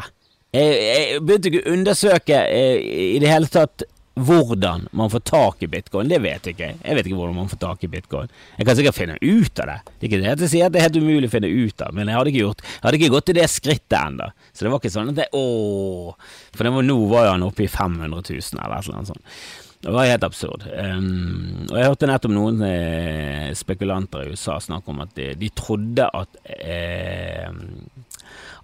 Jeg, 0.55 0.75
jeg 0.81 1.21
begynte 1.21 1.51
ikke 1.51 1.61
å 1.61 1.73
undersøke 1.75 2.43
eh, 2.49 2.79
i 3.15 3.19
det 3.21 3.29
hele 3.29 3.49
tatt 3.53 3.85
hvordan 4.19 4.87
man 4.91 5.11
får 5.13 5.21
tak 5.29 5.63
i 5.63 5.69
bitcoin, 5.71 6.09
det 6.11 6.19
vet 6.23 6.47
jeg 6.47 6.55
ikke. 6.55 6.71
Jeg 6.81 6.97
vet 6.97 7.07
ikke 7.07 7.19
hvordan 7.19 7.37
man 7.37 7.51
får 7.51 7.61
tak 7.61 7.85
i 7.85 7.89
bitcoin. 7.91 8.33
Jeg 8.57 8.67
kan 8.67 8.75
sikkert 8.79 8.97
finne 8.97 9.15
ut 9.21 9.61
av 9.63 9.69
det. 9.69 9.77
Det 9.85 10.01
er 10.01 10.09
ikke 10.09 10.19
det 10.19 10.33
jeg 10.33 10.51
sier 10.53 10.67
at 10.67 10.75
det 10.75 10.81
er 10.81 10.87
helt 10.89 10.99
umulig 10.99 11.29
å 11.29 11.35
finne 11.35 11.51
ut 11.53 11.85
av, 11.85 11.95
men 11.95 12.09
jeg 12.09 12.19
hadde 12.19 12.33
ikke, 12.33 12.43
gjort, 12.47 12.65
jeg 12.65 12.83
hadde 12.87 12.99
ikke 12.99 13.13
gått 13.15 13.29
til 13.29 13.39
det 13.39 13.47
skrittet 13.53 13.97
ennå. 14.01 14.29
Så 14.51 14.65
det 14.65 14.73
var 14.73 14.83
ikke 14.83 14.93
sånn 14.97 15.13
at 15.13 15.21
det, 15.21 15.29
ååå 15.37 16.13
For 16.57 16.73
var, 16.75 16.85
nå 16.89 16.99
var 17.13 17.29
jo 17.29 17.33
han 17.37 17.47
oppe 17.47 17.65
i 17.65 17.71
500 17.71 18.09
000 18.09 18.63
eller 18.65 18.75
et 18.75 18.89
eller 18.89 18.99
annet 18.99 19.13
sånt. 19.13 19.33
Det 19.79 19.93
var 19.95 20.09
helt 20.09 20.25
absurd. 20.27 20.65
Um, 20.67 21.67
og 21.69 21.77
jeg 21.77 21.87
hørte 21.87 22.09
nettopp 22.09 22.33
noen 22.35 22.65
eh, 22.67 23.45
spekulanter 23.55 24.25
i 24.25 24.33
USA 24.33 24.57
snakke 24.59 24.91
om 24.91 24.99
at 25.05 25.13
de, 25.15 25.29
de 25.39 25.51
trodde 25.55 26.03
at 26.03 26.41
eh, 26.57 27.47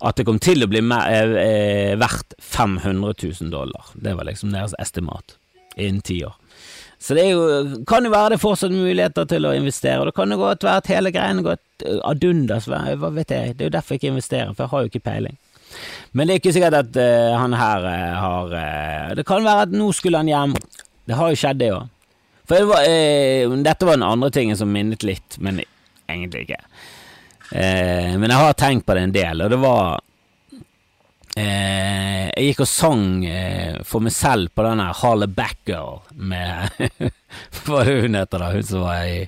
at 0.01 0.17
det 0.17 0.25
kom 0.27 0.39
til 0.43 0.65
å 0.65 0.69
bli 0.71 0.81
mer, 0.83 1.35
eh, 1.39 1.95
verdt 1.99 2.35
500 2.39 3.13
000 3.23 3.51
dollar. 3.53 3.91
Det 3.93 4.15
var 4.15 4.27
liksom 4.27 4.51
deres 4.51 4.75
estimat 4.79 5.37
innen 5.75 6.01
ti 6.01 6.23
år. 6.25 6.35
Så 6.97 7.13
det 7.13 7.27
jo, 7.27 7.41
kan 7.87 8.05
jo 8.05 8.11
være 8.13 8.33
det 8.33 8.41
fortsatt 8.41 8.71
muligheter 8.73 9.27
til 9.29 9.45
å 9.45 9.53
investere, 9.53 9.99
og 10.01 10.09
det 10.09 10.15
kan 10.17 10.31
jo 10.31 10.39
godt 10.39 10.63
være 10.65 10.81
at 10.81 10.87
hele 10.89 11.11
greiene 11.13 11.43
går 11.45 11.59
ad 12.07 12.23
undas, 12.25 12.69
hva 12.71 13.11
vet 13.13 13.33
jeg, 13.35 13.57
det 13.57 13.65
er 13.65 13.69
jo 13.69 13.75
derfor 13.75 13.93
jeg 13.93 14.01
ikke 14.01 14.13
investerer, 14.13 14.53
for 14.55 14.65
jeg 14.65 14.71
har 14.71 14.85
jo 14.85 14.91
ikke 14.93 15.03
peiling. 15.05 15.35
Men 16.15 16.27
det 16.27 16.35
er 16.35 16.39
ikke 16.39 16.55
sikkert 16.55 16.77
at 16.79 16.97
uh, 16.97 17.35
han 17.35 17.55
her 17.57 17.83
uh, 17.83 18.15
har 18.21 18.53
uh, 18.55 19.15
Det 19.17 19.25
kan 19.27 19.43
være 19.43 19.65
at 19.67 19.73
nå 19.75 19.89
skulle 19.91 20.21
han 20.21 20.29
hjem. 20.31 20.53
Det 21.05 21.17
har 21.19 21.33
jo 21.33 21.39
skjedd, 21.41 21.59
det 21.59 21.71
òg. 21.75 21.89
For 22.45 22.61
det 22.61 22.69
var, 22.69 22.85
dette 23.65 23.87
var 23.87 23.97
den 23.97 24.05
andre 24.05 24.29
tingen 24.29 24.57
som 24.57 24.69
minnet 24.69 25.01
litt, 25.01 25.37
men 25.41 25.63
egentlig 26.05 26.43
ikke. 26.45 26.59
Men 27.51 28.31
jeg 28.31 28.41
har 28.41 28.55
tenkt 28.57 28.85
på 28.87 28.95
det 28.97 29.03
en 29.05 29.13
del, 29.15 29.43
og 29.45 29.51
det 29.53 29.59
var 29.61 29.99
Eh, 31.35 32.29
jeg 32.31 32.51
gikk 32.53 32.61
og 32.63 32.69
sang 32.71 33.07
eh, 33.27 33.81
for 33.83 34.03
meg 34.03 34.13
selv 34.15 34.53
på 34.55 34.63
denne 34.63 34.85
Harle 34.95 35.27
Backgirl 35.27 35.97
med 36.15 36.77
Hva 37.65 37.81
er 37.81 37.89
det 37.89 37.95
hun 38.05 38.15
heter, 38.15 38.39
da? 38.39 38.53
Hun 38.55 38.63
som 38.63 38.85
var 38.85 39.01
i 39.03 39.25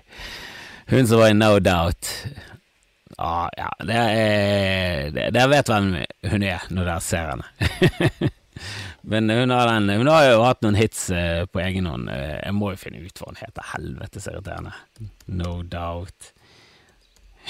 Hun 0.87 1.09
som 1.09 1.19
var 1.19 1.33
i 1.33 1.35
No 1.35 1.57
Doubt. 1.59 2.13
Ah, 3.19 3.49
ja, 3.57 3.67
er 3.91 5.11
Dere 5.11 5.49
vet 5.51 5.71
hvem 5.73 5.89
hun 6.31 6.47
er 6.47 6.63
når 6.71 6.87
dere 6.93 7.03
ser 7.03 7.33
henne. 7.33 8.31
Men 9.11 9.27
hun 9.31 9.51
har, 9.51 9.67
den, 9.73 9.91
hun 9.99 10.07
har, 10.11 10.29
jo 10.29 10.45
hatt 10.45 10.63
noen 10.63 10.79
hits 10.79 11.09
eh, 11.11 11.43
på 11.51 11.59
egen 11.63 11.89
hånd. 11.91 12.07
Eh, 12.11 12.37
jeg 12.39 12.55
må 12.55 12.71
jo 12.71 12.79
finne 12.79 13.03
ut 13.03 13.19
hva 13.19 13.33
hun 13.33 13.39
heter. 13.39 13.67
Helvetes 13.73 14.27
irriterende. 14.31 14.73
No 15.27 15.59
Doubt. 15.63 16.31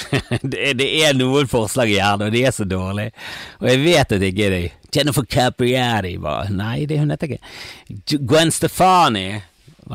det, 0.52 0.74
det, 0.80 0.88
er 1.04 1.18
noen 1.18 1.50
forslag 1.50 1.92
i 1.92 1.98
hjernen, 1.98 2.28
og 2.28 2.36
de 2.36 2.44
er 2.46 2.56
så 2.56 2.68
dårlige. 2.68 3.14
Og 3.62 3.70
jeg 3.72 3.84
vet 3.84 4.16
at 4.16 4.22
det 4.22 4.32
ikke 4.34 4.48
er 4.48 4.56
de. 4.56 4.64
Jennifer 4.98 5.26
Capriati 5.30 6.16
var 6.22 6.50
Nei, 6.54 6.88
det 6.90 7.02
hun 7.02 7.12
heter 7.14 7.36
ikke 7.36 8.20
Gwen 8.26 8.54
Stefani. 8.54 9.28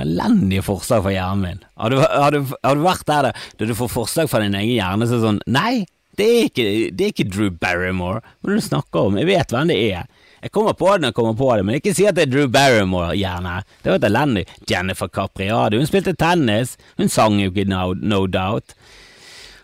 Elendige 0.03 0.65
forslag 0.65 1.03
fra 1.05 1.13
hjernen 1.13 1.43
min. 1.45 1.65
Har 1.77 1.93
du, 1.93 1.99
har, 2.01 2.33
du, 2.33 2.55
har 2.63 2.79
du, 2.79 2.85
vært 2.85 3.09
der 3.09 3.29
da, 3.29 3.33
da 3.59 3.69
du 3.69 3.75
får 3.77 3.91
forslag 3.93 4.31
fra 4.33 4.41
din 4.41 4.57
egen 4.57 4.73
hjerne 4.73 5.09
så 5.11 5.19
sånn 5.21 5.43
Nei, 5.53 5.85
det 6.17 6.29
er 6.29 6.49
ikke, 6.49 6.67
det 6.93 7.05
er 7.05 7.13
ikke 7.13 7.29
Drew 7.29 7.53
Barrymore. 7.53 8.23
Hva 8.41 8.51
er 8.51 8.57
det 8.57 8.63
du 8.63 8.69
snakker 8.69 9.09
om? 9.09 9.19
Jeg 9.21 9.29
vet 9.29 9.53
hvem 9.53 9.73
det 9.73 9.79
er. 9.93 10.09
Jeg 10.43 10.51
kommer 10.51 10.75
på 10.75 10.89
det 10.91 11.05
når 11.05 11.13
jeg 11.13 11.17
kommer 11.21 11.37
på 11.39 11.49
det, 11.55 11.65
men 11.67 11.79
ikke 11.79 11.95
si 11.95 12.07
at 12.09 12.17
det 12.19 12.27
er 12.27 12.33
Drew 12.33 12.49
Barrymore, 12.51 13.13
gjerne. 13.15 13.61
Det 13.83 13.93
var 13.93 14.01
et 14.01 14.09
elendig. 14.09 14.43
Jennifer 14.69 15.09
Capriati, 15.13 15.79
hun 15.79 15.89
spilte 15.89 16.17
tennis. 16.19 16.75
Hun 16.99 17.13
sang 17.13 17.39
jo 17.39 17.53
ikke 17.53 17.69
No, 17.71 17.93
no 17.95 18.25
Doubt. 18.27 18.75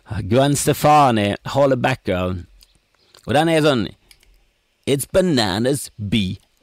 Gwen 0.08 0.56
Stefani, 0.56 1.34
Hollebacker. 1.52 2.36
Og 3.26 3.34
den 3.36 3.48
er 3.52 3.60
sånn 3.64 3.88
It's 4.88 5.04
bananas, 5.12 5.90
B-A-N-A-N-A-S. 6.00 6.56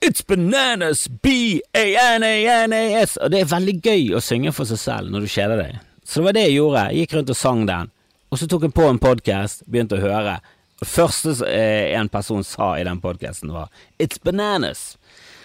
It's 0.00 0.22
bananas, 0.24 1.08
B-A-N-A-N-A-S. 1.20 3.18
Og 3.20 3.30
det 3.30 3.40
er 3.42 3.50
veldig 3.50 3.76
gøy 3.84 4.14
å 4.16 4.20
synge 4.24 4.52
for 4.56 4.64
seg 4.70 4.80
selv 4.80 5.12
når 5.12 5.20
du 5.20 5.28
kjeder 5.28 5.56
deg. 5.60 5.72
Så 6.00 6.20
det 6.20 6.24
var 6.24 6.34
det 6.38 6.46
jeg 6.46 6.56
gjorde. 6.56 6.86
Jeg 6.88 6.96
gikk 7.04 7.12
rundt 7.18 7.32
og 7.34 7.38
sang 7.42 7.60
den. 7.68 7.92
Og 8.32 8.34
så 8.40 8.44
tok 8.48 8.64
jeg 8.64 8.76
på 8.78 8.84
en 8.88 9.02
podkast, 9.02 9.66
begynte 9.68 9.98
å 9.98 10.04
høre. 10.06 10.34
Det 10.80 10.88
første 10.88 11.30
eh, 11.44 11.92
en 12.00 12.08
person 12.08 12.40
sa 12.46 12.78
i 12.80 12.86
den 12.88 13.00
podkasten, 13.04 13.52
var 13.52 13.68
It's 14.00 14.16
bananas. 14.24 14.96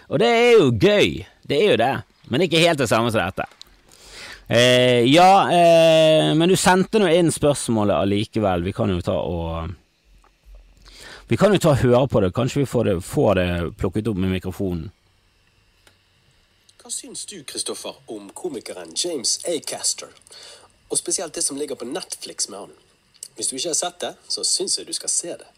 Og 0.07 0.23
det 0.23 0.29
er 0.31 0.51
jo 0.55 0.71
gøy. 0.71 1.25
Det 1.43 1.57
er 1.59 1.67
jo 1.73 1.77
det. 1.83 1.95
Men 2.31 2.41
ikke 2.47 2.63
helt 2.63 2.79
det 2.79 2.87
samme 2.87 3.11
som 3.11 3.19
dette. 3.19 3.43
Eh, 4.47 5.01
ja, 5.09 5.51
eh, 5.51 6.35
men 6.35 6.49
du 6.49 6.55
sendte 6.55 6.99
nå 7.01 7.09
inn 7.09 7.31
spørsmålet 7.33 7.95
allikevel. 7.95 8.63
Vi 8.63 8.73
kan 8.73 8.91
jo 8.93 9.01
ta 9.01 9.17
og 9.17 9.73
Vi 11.27 11.37
kan 11.41 11.53
jo 11.53 11.57
ta 11.57 11.71
og 11.71 11.81
høre 11.81 12.07
på 12.07 12.21
det. 12.21 12.33
Kanskje 12.37 12.59
vi 12.59 12.65
får 12.69 12.83
det, 12.85 13.01
får 13.01 13.35
det 13.35 13.47
plukket 13.81 14.07
opp 14.11 14.17
med 14.21 14.29
mikrofonen. 14.29 14.91
Hva 16.77 16.91
syns 16.93 17.25
du, 17.25 17.39
Kristoffer, 17.43 17.95
om 18.13 18.29
komikeren 18.29 18.93
James 18.93 19.39
Acaster? 19.49 20.13
Og 20.93 20.99
spesielt 21.01 21.33
det 21.33 21.41
som 21.41 21.57
ligger 21.57 21.75
på 21.81 21.89
Netflix 21.89 22.45
med 22.49 22.59
han. 22.59 22.77
Hvis 23.35 23.49
du 23.49 23.55
ikke 23.57 23.73
har 23.73 23.79
sett 23.79 23.99
det, 24.05 24.13
så 24.29 24.45
syns 24.45 24.77
jeg 24.77 24.85
du 24.85 24.93
skal 24.93 25.09
se 25.09 25.33
det. 25.41 25.49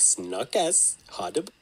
Snakkes! 0.00 0.96
Ha 1.18 1.30
det 1.36 1.44
bra. 1.50 1.57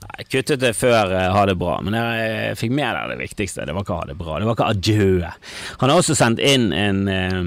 Jeg 0.00 0.28
kuttet 0.32 0.62
det 0.62 0.72
før 0.78 1.12
uh, 1.12 1.30
Ha 1.34 1.46
det 1.50 1.56
bra, 1.60 1.78
men 1.84 1.96
jeg, 1.96 2.28
jeg 2.30 2.60
fikk 2.60 2.76
med 2.76 2.94
deg 2.96 3.10
det 3.12 3.18
viktigste. 3.20 3.66
Det 3.68 3.74
var 3.76 3.84
ikke 3.84 3.98
Ha 3.98 4.06
det 4.10 4.20
bra, 4.20 4.38
det 4.40 4.48
var 4.48 4.56
ikke 4.58 4.70
adjø. 4.74 5.32
Han 5.82 5.92
har 5.92 6.00
også 6.00 6.16
sendt 6.18 6.40
inn 6.44 6.70
en 6.76 7.02
uh, 7.08 7.42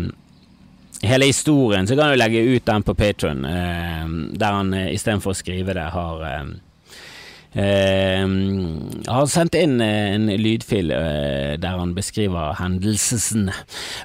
Hele 1.03 1.27
historien, 1.27 1.83
så 1.83 1.97
kan 1.99 2.13
du 2.13 2.15
legge 2.15 2.39
ut 2.47 2.63
den 2.63 2.83
på 2.87 2.93
Patron, 2.95 3.41
uh, 3.43 4.05
der 4.39 4.55
han 4.55 4.69
uh, 4.71 4.85
istedenfor 4.93 5.33
å 5.33 5.35
skrive 5.35 5.75
det, 5.75 5.89
har 5.91 6.21
Uh, 7.53 8.25
har 9.05 9.27
sendt 9.29 9.53
inn 9.59 9.75
uh, 9.77 9.87
en 10.15 10.25
lydfil 10.41 10.89
eh, 10.89 11.53
der 11.61 11.77
han 11.77 11.91
beskriver 11.93 12.55
hendelsen. 12.57 13.51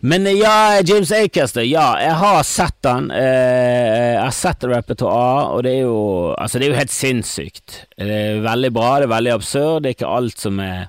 Men 0.05 0.29
ja, 0.35 0.83
James 0.85 1.13
Acaster, 1.17 1.65
ja, 1.65 1.87
jeg 2.03 2.19
har 2.21 2.43
sett 2.45 2.89
han. 2.89 3.09
jeg 3.15 4.21
har 4.21 4.35
sett 4.37 4.69
repertoar, 4.69 5.55
og 5.55 5.65
det 5.65 5.79
er 5.79 5.87
jo 5.87 5.97
Altså, 6.39 6.59
det 6.59 6.69
er 6.69 6.73
jo 6.73 6.79
helt 6.79 6.93
sinnssykt. 6.93 7.81
Det 7.97 8.21
er 8.21 8.45
veldig 8.45 8.71
bra, 8.75 8.91
det 8.99 9.09
er 9.09 9.15
veldig 9.15 9.33
absurd, 9.33 9.83
det 9.83 9.91
er 9.91 9.97
ikke 9.97 10.15
alt 10.19 10.45
som 10.45 10.61
er 10.63 10.89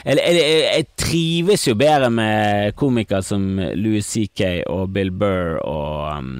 jeg, 0.00 0.16
jeg, 0.16 0.60
jeg 0.64 0.86
trives 0.96 1.66
jo 1.68 1.74
bedre 1.76 2.08
med 2.10 2.72
komikere 2.80 3.20
som 3.24 3.42
Louis 3.76 4.06
C.K. 4.06 4.62
og 4.72 4.94
Bill 4.94 5.12
Burr 5.12 5.58
og 5.60 6.16
um, 6.16 6.30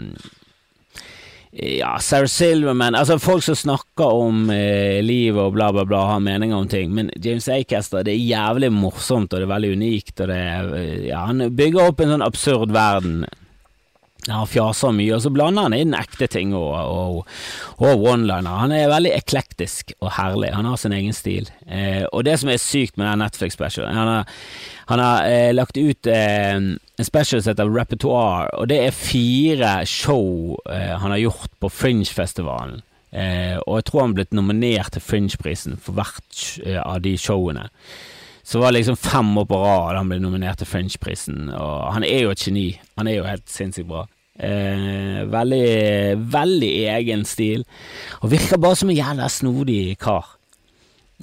ja, 1.50 1.98
Sarah 1.98 2.30
Silverman 2.30 2.94
Altså 2.94 3.18
folk 3.18 3.42
som 3.42 3.56
snakker 3.58 4.06
om 4.06 4.50
eh, 4.54 5.00
livet 5.02 5.40
og 5.42 5.56
bla, 5.56 5.72
bla, 5.74 5.84
bla, 5.84 6.04
har 6.12 6.22
meninger 6.22 6.56
om 6.56 6.68
ting, 6.70 6.94
men 6.94 7.10
James 7.18 7.48
Acaster, 7.50 8.04
det 8.06 8.14
er 8.14 8.22
jævlig 8.22 8.70
morsomt, 8.72 9.32
og 9.32 9.40
det 9.40 9.48
er 9.48 9.54
veldig 9.54 9.74
unikt, 9.80 10.14
og 10.20 10.30
det 10.30 10.38
er 10.38 10.72
ja, 11.08 11.24
Han 11.26 11.48
bygger 11.58 11.90
opp 11.90 12.02
en 12.04 12.14
sånn 12.14 12.26
absurd 12.26 12.74
verden. 12.74 13.24
Han 14.28 14.48
fjaser 14.48 14.92
mye, 14.92 15.14
og 15.16 15.22
så 15.24 15.32
blander 15.32 15.64
han 15.66 15.74
inn 15.74 15.96
ekte 15.96 16.28
ting 16.30 16.52
og, 16.56 16.74
og, 16.76 17.30
og 17.80 18.04
one-liner. 18.12 18.60
Han 18.62 18.74
er 18.76 18.90
veldig 18.92 19.14
eklektisk 19.16 19.94
og 19.98 20.12
herlig. 20.18 20.52
Han 20.52 20.68
har 20.68 20.76
sin 20.80 20.94
egen 20.94 21.16
stil. 21.16 21.48
Eh, 21.66 22.04
og 22.10 22.26
det 22.28 22.36
som 22.42 22.52
er 22.52 22.60
sykt 22.60 23.00
med 23.00 23.08
den 23.08 23.24
Netflix-specialen 23.24 23.96
Han 23.96 24.12
har, 24.12 24.36
han 24.92 25.02
har 25.06 25.30
eh, 25.30 25.50
lagt 25.56 25.80
ut 25.80 26.10
eh, 26.12 26.60
en 27.00 27.08
special 27.08 27.42
som 27.42 27.54
heter 27.54 27.72
Repertoire, 27.72 28.46
og 28.60 28.68
det 28.68 28.78
er 28.84 28.94
fire 28.94 29.72
show 29.88 30.56
eh, 30.68 30.94
han 31.00 31.14
har 31.14 31.22
gjort 31.22 31.52
på 31.60 31.70
Fringe-festivalen. 31.72 32.82
Eh, 33.10 33.56
og 33.64 33.80
jeg 33.80 33.86
tror 33.88 34.04
han 34.04 34.14
blitt 34.14 34.36
nominert 34.36 34.92
til 34.94 35.02
Fringe-prisen 35.02 35.80
for 35.82 35.96
hvert 35.98 36.44
eh, 36.62 36.78
av 36.78 37.00
de 37.02 37.16
showene. 37.18 37.66
Så 38.46 38.60
var 38.60 38.70
det 38.70 38.80
liksom 38.80 38.98
fem 38.98 39.32
år 39.38 39.46
på 39.50 39.58
rad 39.62 39.98
han 39.98 40.10
ble 40.10 40.20
nominert 40.22 40.60
til 40.60 40.68
Fringe-prisen, 40.70 41.50
og 41.54 41.92
han 41.94 42.06
er 42.06 42.24
jo 42.24 42.34
et 42.34 42.44
geni. 42.44 42.68
Han 42.98 43.10
er 43.10 43.20
jo 43.20 43.28
helt 43.28 43.48
sinnssykt 43.50 43.88
bra. 43.90 44.04
Eh, 44.40 45.22
veldig, 45.30 45.64
veldig 46.32 46.74
egen 46.96 47.24
stil, 47.28 47.64
og 48.20 48.30
virker 48.32 48.60
bare 48.60 48.78
som 48.78 48.92
en 48.92 49.00
jævla 49.00 49.28
snodig 49.32 49.82
kar. 50.00 50.36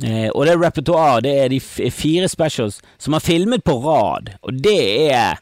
Eh, 0.03 0.29
og 0.29 0.45
det 0.45 0.57
repertoaret, 0.61 1.25
det 1.25 1.33
er 1.41 1.49
de 1.49 1.61
fire 1.61 2.29
specials 2.29 2.81
som 3.01 3.17
har 3.17 3.23
filmet 3.25 3.63
på 3.65 3.79
rad, 3.81 4.35
og 4.45 4.59
det 4.61 4.81
er 5.09 5.41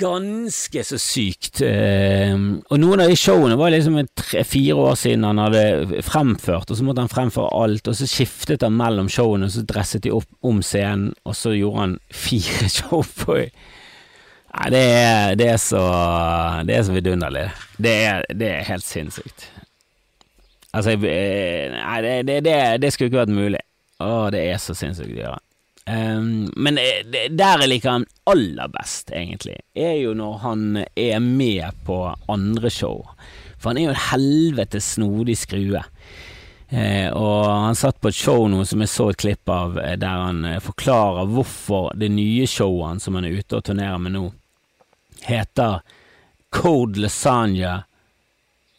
ganske 0.00 0.84
så 0.84 0.98
sykt. 1.00 1.60
Ehm, 1.64 2.62
og 2.70 2.80
noen 2.80 3.02
av 3.04 3.10
de 3.10 3.16
showene 3.18 3.58
var 3.60 3.72
liksom 3.72 3.98
tre-fire 4.16 4.76
år 4.80 4.96
siden 5.00 5.26
han 5.28 5.40
hadde 5.42 6.02
fremført, 6.06 6.70
og 6.70 6.78
så 6.78 6.86
måtte 6.86 7.04
han 7.04 7.12
fremføre 7.12 7.52
alt, 7.56 7.88
og 7.88 7.96
så 7.96 8.08
skiftet 8.08 8.64
han 8.64 8.78
mellom 8.78 9.10
showene, 9.12 9.48
og 9.48 9.54
så 9.54 9.64
dresset 9.68 10.04
de 10.06 10.14
opp 10.16 10.28
om 10.46 10.62
scenen, 10.64 11.12
og 11.24 11.36
så 11.36 11.54
gjorde 11.56 11.84
han 11.84 11.98
fire 12.08 12.72
show 12.78 13.04
på 13.24 13.42
Nei, 14.50 14.66
det 14.74 14.78
er, 14.82 15.36
det 15.38 15.46
er 15.46 15.58
så 15.62 15.80
Det 16.66 16.74
er 16.74 16.80
så 16.82 16.94
vidunderlig. 16.96 17.44
Det 17.78 17.92
er, 18.02 18.24
det 18.34 18.48
er 18.50 18.64
helt 18.66 18.82
sinnssykt. 18.82 19.44
Altså, 20.76 20.94
nei, 21.00 22.00
det, 22.04 22.16
det, 22.28 22.40
det, 22.46 22.56
det 22.82 22.92
skulle 22.92 23.10
ikke 23.10 23.24
vært 23.24 23.34
mulig. 23.34 23.62
Å, 24.00 24.28
det 24.32 24.44
er 24.52 24.60
så 24.62 24.76
sinnssykt 24.76 25.18
å. 25.28 25.36
Um, 25.90 26.50
men 26.54 26.76
det, 26.78 27.24
der 27.34 27.64
jeg 27.64 27.72
liker 27.72 27.96
han 27.96 28.06
aller 28.30 28.70
best, 28.70 29.10
egentlig, 29.10 29.58
er 29.74 29.96
jo 29.98 30.14
når 30.14 30.36
han 30.44 30.66
er 30.84 31.18
med 31.24 31.80
på 31.86 32.02
andre 32.30 32.70
show. 32.70 33.02
For 33.58 33.72
han 33.72 33.80
er 33.80 33.88
jo 33.88 33.94
en 33.94 34.04
helvetes 34.12 34.94
snodig 34.94 35.36
skrue. 35.40 35.82
Eh, 36.70 37.10
og 37.10 37.48
han 37.50 37.74
satt 37.74 37.98
på 37.98 38.12
et 38.12 38.14
show 38.14 38.44
nå 38.46 38.62
som 38.68 38.82
jeg 38.84 38.92
så 38.92 39.08
et 39.10 39.18
klipp 39.18 39.50
av, 39.50 39.74
eh, 39.82 39.96
der 39.98 40.20
han 40.22 40.44
eh, 40.46 40.60
forklarer 40.62 41.26
hvorfor 41.26 41.88
det 41.98 42.12
nye 42.14 42.46
showet 42.46 43.02
som 43.02 43.18
han 43.18 43.26
er 43.26 43.40
ute 43.40 43.58
og 43.58 43.64
turnerer 43.66 43.98
med 43.98 44.14
nå, 44.14 44.28
heter 45.26 45.80
Code 46.54 47.02
Lasagna 47.02 47.74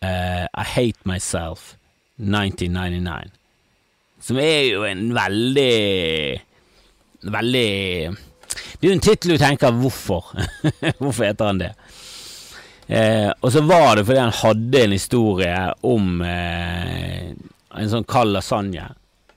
uh, 0.03 0.45
I 0.47 0.63
Hate 0.73 1.07
Myself 1.07 1.75
1999. 2.19 3.31
Som 4.21 4.39
er 4.41 4.65
jo 4.69 4.83
en 4.85 5.07
veldig 5.15 5.71
veldig 7.21 7.69
Det 8.11 8.85
er 8.85 8.89
jo 8.89 8.95
en 8.95 9.03
tittel 9.03 9.35
du 9.35 9.41
tenker 9.41 9.75
hvorfor? 9.77 10.31
hvorfor 11.01 11.25
heter 11.25 11.51
han 11.51 11.61
det? 11.61 11.73
Eh, 12.91 13.29
og 13.39 13.51
så 13.53 13.61
var 13.63 13.95
det 13.95 14.05
fordi 14.07 14.19
han 14.19 14.33
hadde 14.35 14.81
en 14.81 14.95
historie 14.95 15.59
om 15.87 16.23
eh, 16.27 17.29
en 17.31 17.91
sånn 17.93 18.07
kald 18.09 18.33
lasagne, 18.35 18.89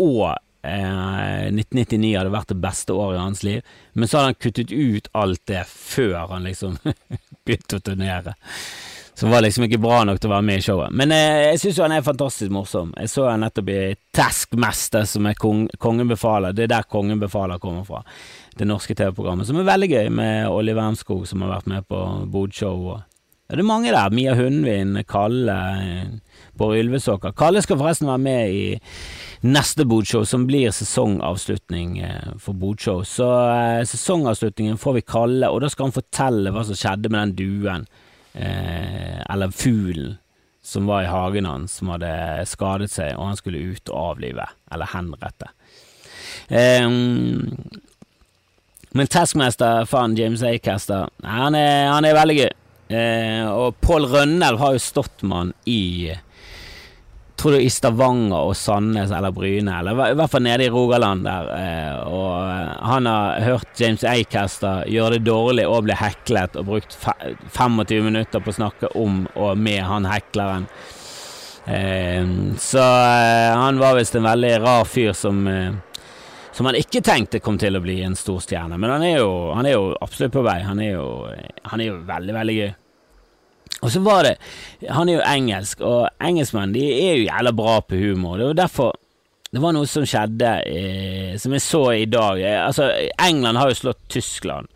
og 0.02 0.32
eh, 0.66 1.52
1999 1.52 2.16
hadde 2.18 2.32
vært 2.34 2.50
det 2.50 2.58
beste 2.64 2.96
året 2.96 3.20
i 3.20 3.22
hans 3.22 3.44
liv, 3.46 3.76
men 3.92 4.10
så 4.10 4.18
hadde 4.18 4.32
han 4.32 4.40
kuttet 4.42 4.74
ut 4.74 5.12
alt 5.14 5.44
det 5.46 5.62
før 5.70 6.32
han 6.32 6.48
liksom 6.48 6.80
begynte 7.44 7.78
å 7.78 7.84
turnere 7.92 8.34
som 9.14 9.30
var 9.30 9.44
liksom 9.44 9.64
ikke 9.68 9.78
bra 9.78 10.00
nok 10.04 10.18
til 10.18 10.30
å 10.30 10.34
være 10.34 10.46
med 10.48 10.58
i 10.58 10.64
showet. 10.64 10.94
Men 10.98 11.14
eh, 11.14 11.40
jeg 11.52 11.60
syns 11.62 11.78
jo 11.78 11.86
han 11.86 11.94
er 11.94 12.06
fantastisk 12.06 12.50
morsom. 12.54 12.90
Jeg 12.98 13.12
så 13.12 13.28
han 13.28 13.44
nettopp 13.44 13.70
i 13.70 13.80
Taskmaster, 14.14 15.06
som 15.06 15.28
er 15.30 15.38
kong, 15.38 15.68
Kongen 15.78 16.10
befaler. 16.10 16.54
Det 16.56 16.66
er 16.66 16.72
der 16.74 16.88
Kongen 16.90 17.22
befaler 17.22 17.62
kommer 17.62 17.86
fra. 17.86 18.02
Det 18.58 18.66
norske 18.66 18.94
TV-programmet, 18.98 19.46
som 19.46 19.58
er 19.60 19.68
veldig 19.70 19.90
gøy, 19.90 20.08
med 20.18 20.48
Olli 20.50 20.74
Wermskog, 20.74 21.28
som 21.30 21.44
har 21.46 21.56
vært 21.56 21.70
med 21.70 21.86
på 21.90 22.00
Bodshow. 22.30 22.88
Ja, 23.44 23.54
det 23.54 23.62
er 23.62 23.68
mange 23.68 23.92
der. 23.94 24.14
Mia 24.14 24.34
Hundvin, 24.34 24.96
Kalle, 25.06 25.58
Bård 26.58 26.78
Ylvesåker. 26.80 27.34
Kalle 27.38 27.62
skal 27.62 27.78
forresten 27.78 28.10
være 28.10 28.22
med 28.24 28.54
i 28.54 28.64
neste 29.46 29.86
Bodshow, 29.86 30.24
som 30.26 30.46
blir 30.48 30.74
sesongavslutning 30.74 32.00
eh, 32.02 32.32
for 32.42 32.58
Bodshow. 32.58 33.04
Så 33.06 33.28
eh, 33.52 33.84
sesongavslutningen 33.86 34.80
får 34.80 34.98
vi 34.98 35.06
Kalle, 35.06 35.52
og 35.52 35.62
da 35.62 35.70
skal 35.70 35.90
han 35.90 35.98
fortelle 36.00 36.54
hva 36.54 36.66
som 36.66 36.78
skjedde 36.78 37.12
med 37.12 37.20
den 37.20 37.38
duen 37.38 37.86
eh, 38.34 39.20
eller 39.30 39.54
fuglen 39.54 40.18
som 40.64 40.86
var 40.88 41.02
i 41.04 41.10
hagen 41.12 41.46
hans, 41.46 41.76
som 41.78 41.90
hadde 41.92 42.10
skadet 42.48 42.88
seg, 42.92 43.12
og 43.18 43.28
han 43.28 43.36
skulle 43.36 43.60
ut 43.74 43.90
og 43.92 44.14
avlive, 44.14 44.46
eller 44.72 44.92
henrette. 44.94 45.50
Eh, 46.48 46.88
men 48.94 49.10
Taskmaster, 49.10 49.84
faen, 49.90 50.16
James 50.16 50.44
Acaster, 50.46 51.10
han 51.22 51.56
er, 51.58 51.90
han 51.92 52.06
er 52.08 52.16
veldig 52.16 52.38
gøy. 52.38 52.52
Eh, 52.94 53.44
og 53.48 53.76
Pål 53.82 54.06
Rønnelv 54.12 54.60
har 54.60 54.76
jo 54.76 54.82
stått 54.82 55.24
med 55.24 55.36
han 55.36 55.52
i 55.68 56.12
tror 57.44 57.52
du 57.52 57.60
i 57.60 57.70
Stavanger 57.70 58.46
og 58.48 58.56
Sandnes 58.56 59.10
eller 59.12 59.32
Bryne, 59.36 59.68
eller 59.78 59.98
i 60.06 60.16
hvert 60.16 60.32
fall 60.32 60.46
nede 60.46 60.64
i 60.64 60.70
Rogaland 60.72 61.26
der. 61.26 61.48
Eh, 61.52 61.98
og 62.08 62.38
eh, 62.40 62.70
han 62.88 63.08
har 63.10 63.42
hørt 63.44 63.80
James 63.80 64.04
Acaster 64.08 64.86
gjøre 64.88 65.18
det 65.18 65.26
dårlig 65.26 65.66
og 65.68 65.82
bli 65.84 65.96
heklet, 66.00 66.56
og 66.56 66.70
brukt 66.70 66.96
25 66.96 68.06
minutter 68.06 68.40
på 68.40 68.48
å 68.48 68.56
snakke 68.56 68.88
om 68.96 69.26
og 69.34 69.60
med 69.60 69.82
han 69.84 70.08
hekleren. 70.08 70.64
Eh, 71.68 72.24
så 72.64 72.84
han 73.60 73.82
var 73.82 73.98
visst 74.00 74.16
en 74.16 74.24
veldig 74.24 74.54
rar 74.64 74.88
fyr 74.88 75.12
som 75.12 75.44
som 76.54 76.68
han 76.68 76.76
ikke 76.78 77.02
tenkte 77.02 77.40
kom 77.42 77.56
til 77.58 77.76
å 77.76 77.82
bli 77.82 77.98
en 78.06 78.14
stor 78.16 78.38
stjerne, 78.40 78.78
men 78.78 78.92
han 78.92 79.02
er 79.02 79.16
jo, 79.18 79.30
han 79.52 79.66
er 79.66 79.74
jo 79.74 79.88
absolutt 80.00 80.32
på 80.36 80.44
vei. 80.46 80.60
Han 80.62 80.80
er 80.80 80.92
jo, 80.94 81.06
han 81.66 81.82
er 81.82 81.90
jo 81.90 82.00
veldig, 82.06 82.36
veldig 82.36 82.56
gøy. 82.60 82.72
Og 83.82 83.90
så 83.92 84.00
var 84.00 84.22
det 84.24 84.34
Han 84.90 85.08
er 85.08 85.18
jo 85.18 85.24
engelsk, 85.26 85.80
og 85.84 86.06
engelskmenn 86.22 86.74
de 86.74 86.84
er 86.84 87.18
jo 87.18 87.26
jævla 87.26 87.52
bra 87.56 87.80
på 87.82 87.98
humor. 87.98 88.38
Det 88.38 88.52
var 88.52 88.60
derfor 88.64 88.92
Det 89.54 89.62
var 89.62 89.74
noe 89.76 89.86
som 89.86 90.06
skjedde 90.06 90.52
eh, 90.66 91.34
som 91.38 91.52
jeg 91.54 91.62
så 91.62 91.82
i 91.94 92.06
dag. 92.10 92.40
Eh, 92.42 92.60
altså, 92.66 92.88
England 93.22 93.60
har 93.60 93.70
jo 93.70 93.82
slått 93.84 94.00
Tyskland 94.10 94.66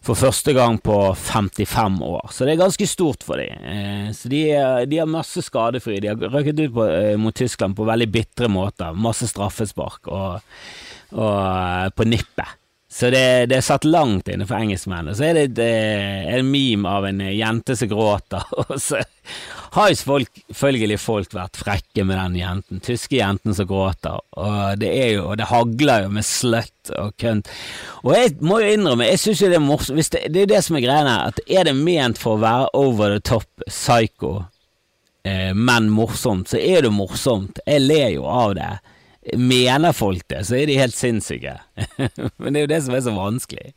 for 0.00 0.16
første 0.16 0.54
gang 0.56 0.78
på 0.80 0.94
55 1.14 1.98
år, 2.06 2.30
så 2.32 2.46
det 2.46 2.54
er 2.54 2.62
ganske 2.62 2.86
stort 2.88 3.24
for 3.26 3.40
dem. 3.40 3.66
Eh, 3.68 4.06
så 4.16 4.30
de, 4.32 4.40
de, 4.88 5.00
har 5.00 5.10
masse 5.10 5.42
skadefri. 5.44 5.98
De 6.00 6.08
har 6.12 6.22
røkket 6.32 6.62
ut 6.62 6.76
på, 6.78 6.86
eh, 6.88 7.16
mot 7.20 7.36
Tyskland 7.36 7.76
på 7.76 7.88
veldig 7.88 8.08
bitre 8.12 8.48
måter. 8.48 8.96
Masse 8.96 9.28
straffespark 9.28 10.08
og, 10.08 10.40
og 11.12 11.36
eh, 11.36 11.90
på 11.92 12.08
nippet. 12.08 12.56
Så 12.92 13.06
det, 13.14 13.46
det 13.46 13.60
er 13.60 13.62
satt 13.62 13.84
langt 13.86 14.28
inne 14.28 14.48
for 14.48 14.58
engelskmennene. 14.58 15.14
Så 15.14 15.28
er 15.28 15.36
det, 15.36 15.44
det 15.60 15.70
en 16.34 16.48
meme 16.50 16.90
av 16.90 17.06
en 17.06 17.20
jente 17.22 17.76
som 17.78 17.90
gråter, 17.92 18.42
og 18.64 18.72
så 18.82 18.98
har 19.76 19.92
jo 19.92 19.98
selvfølgelig 20.00 20.56
følgelig 20.58 20.96
folk 20.98 21.36
vært 21.36 21.60
frekke 21.62 22.02
med 22.02 22.18
den 22.18 22.40
jenten. 22.40 22.82
Tyske 22.82 23.20
jenten 23.20 23.54
som 23.54 23.68
gråter, 23.70 24.18
og 24.34 24.82
det 24.82 24.90
er 24.90 25.12
jo, 25.14 25.28
og 25.30 25.38
det 25.38 25.46
hagler 25.52 26.08
jo 26.08 26.12
med 26.18 26.26
slutt 26.26 26.90
og 26.98 27.14
kønt. 27.22 27.50
Og 28.02 28.16
jeg 28.16 28.34
må 28.42 28.58
jo 28.58 28.74
innrømme, 28.74 29.06
jeg 29.06 29.22
syns 29.22 29.44
jo 29.44 29.52
det 29.52 29.60
er 29.60 29.68
morsomt, 29.68 30.10
det, 30.10 30.26
det 30.26 30.42
er 30.42 30.48
jo 30.48 30.52
det 30.56 30.62
som 30.66 30.80
er 30.80 30.86
greia 30.88 31.16
at 31.28 31.42
er 31.46 31.70
det 31.70 31.76
ment 31.78 32.18
for 32.18 32.34
å 32.34 32.42
være 32.42 32.70
over 32.80 33.14
the 33.14 33.22
top 33.22 33.68
psycho, 33.68 34.40
eh, 35.22 35.52
men 35.54 35.92
morsomt, 35.94 36.50
så 36.50 36.58
er 36.58 36.88
det 36.88 36.90
morsomt. 36.96 37.62
Jeg 37.70 37.86
ler 37.86 38.16
jo 38.16 38.26
av 38.26 38.58
det. 38.58 38.72
Mener 39.36 39.92
folk 39.92 40.24
det, 40.32 40.46
så 40.48 40.56
er 40.56 40.68
de 40.70 40.78
helt 40.80 40.96
sinnssyke. 40.96 41.58
Men 42.40 42.54
det 42.54 42.60
er 42.60 42.64
jo 42.64 42.72
det 42.72 42.82
som 42.86 42.94
er 42.96 43.02
så 43.04 43.12
vanskelig. 43.16 43.72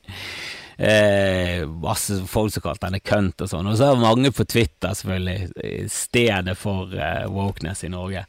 Eh, 0.78 1.66
masse 1.68 2.16
folk 2.28 2.54
som 2.54 2.64
kalte 2.64 2.88
henne 2.88 3.02
kønt 3.04 3.44
og 3.44 3.52
sånn. 3.52 3.68
Og 3.70 3.78
så 3.78 3.92
det 3.92 4.04
mange 4.04 4.32
på 4.34 4.46
Twitter, 4.48 4.96
selvfølgelig, 4.96 5.90
stedet 5.92 6.56
for 6.60 6.96
eh, 6.96 7.28
wokeness 7.32 7.84
i 7.84 7.92
Norge, 7.94 8.26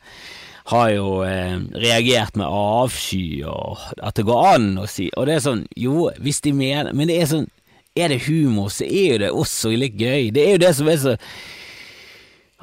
har 0.73 0.91
jo 0.91 1.09
eh, 1.29 1.57
reagert 1.77 2.39
med 2.41 2.49
avsky 2.49 3.43
og 3.45 3.83
at 4.01 4.17
det 4.17 4.25
går 4.25 4.47
an 4.55 4.71
å 4.81 4.87
si 4.89 5.11
Og 5.13 5.27
det 5.29 5.35
er 5.35 5.43
sånn, 5.45 5.67
jo, 5.77 6.07
hvis 6.25 6.41
de 6.41 6.55
mener 6.57 6.97
Men 6.97 7.11
det 7.11 7.19
er 7.21 7.29
sånn, 7.29 7.45
er 7.93 8.09
det 8.09 8.23
humor, 8.25 8.71
så 8.73 8.87
er 8.89 9.11
jo 9.11 9.19
det 9.21 9.29
også 9.31 9.75
litt 9.77 10.01
gøy. 10.01 10.33
Det 10.35 10.43
er 10.43 10.57
jo 10.57 10.63
det 10.65 10.73
som 10.75 10.89
er 10.91 10.97
så 11.03 11.13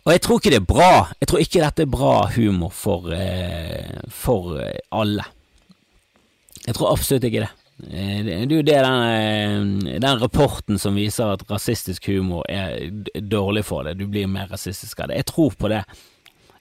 og 0.02 0.12
jeg 0.16 0.22
tror 0.26 0.40
ikke 0.40 0.52
det 0.54 0.60
er 0.62 0.70
bra. 0.74 0.92
Jeg 1.22 1.30
tror 1.30 1.42
ikke 1.44 1.62
dette 1.62 1.84
er 1.86 1.90
bra 1.94 2.14
humor 2.36 2.72
for, 2.74 3.12
eh, 3.14 4.00
for 4.10 4.56
eh, 4.62 4.80
alle. 4.98 5.26
Jeg 6.66 6.76
tror 6.78 6.92
absolutt 6.94 7.28
ikke 7.30 7.44
det. 7.44 7.52
Eh, 7.92 8.24
Det 8.26 8.34
er 8.38 8.56
jo 8.56 8.62
det 8.66 8.80
den, 8.82 9.76
den 10.02 10.22
rapporten 10.22 10.80
som 10.82 10.98
viser 10.98 11.34
at 11.34 11.46
rasistisk 11.50 12.08
humor 12.10 12.44
er 12.50 12.90
dårlig 13.22 13.64
for 13.66 13.84
deg, 13.86 13.98
Du 13.98 14.08
blir 14.08 14.28
mer 14.28 14.50
rasistisk 14.50 15.00
av 15.00 15.10
det. 15.10 15.22
Jeg 15.22 15.30
tror 15.34 15.54
på 15.58 15.70
det. 15.70 15.84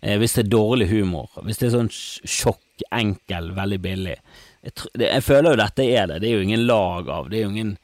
Hvis 0.00 0.33
det 0.37 0.46
er 0.46 0.53
dårlig 0.57 0.88
humor. 0.88 1.29
Hvis 1.44 1.59
det 1.61 1.66
er 1.68 1.74
sånn 1.74 1.90
sjokk, 1.92 2.62
enkel, 2.96 3.50
veldig 3.53 3.81
billig. 3.85 4.14
Jeg, 4.64 4.72
tror, 4.74 4.90
jeg 4.96 5.24
føler 5.24 5.50
jo 5.50 5.59
dette 5.61 5.85
er 5.85 6.07
det. 6.09 6.20
Det 6.22 6.29
er 6.31 6.38
jo 6.38 6.46
ingen 6.46 6.66
lag 6.66 7.09
av. 7.12 7.29
Det 7.29 7.37
er 7.38 7.42
jo 7.44 7.50
ingen 7.53 7.74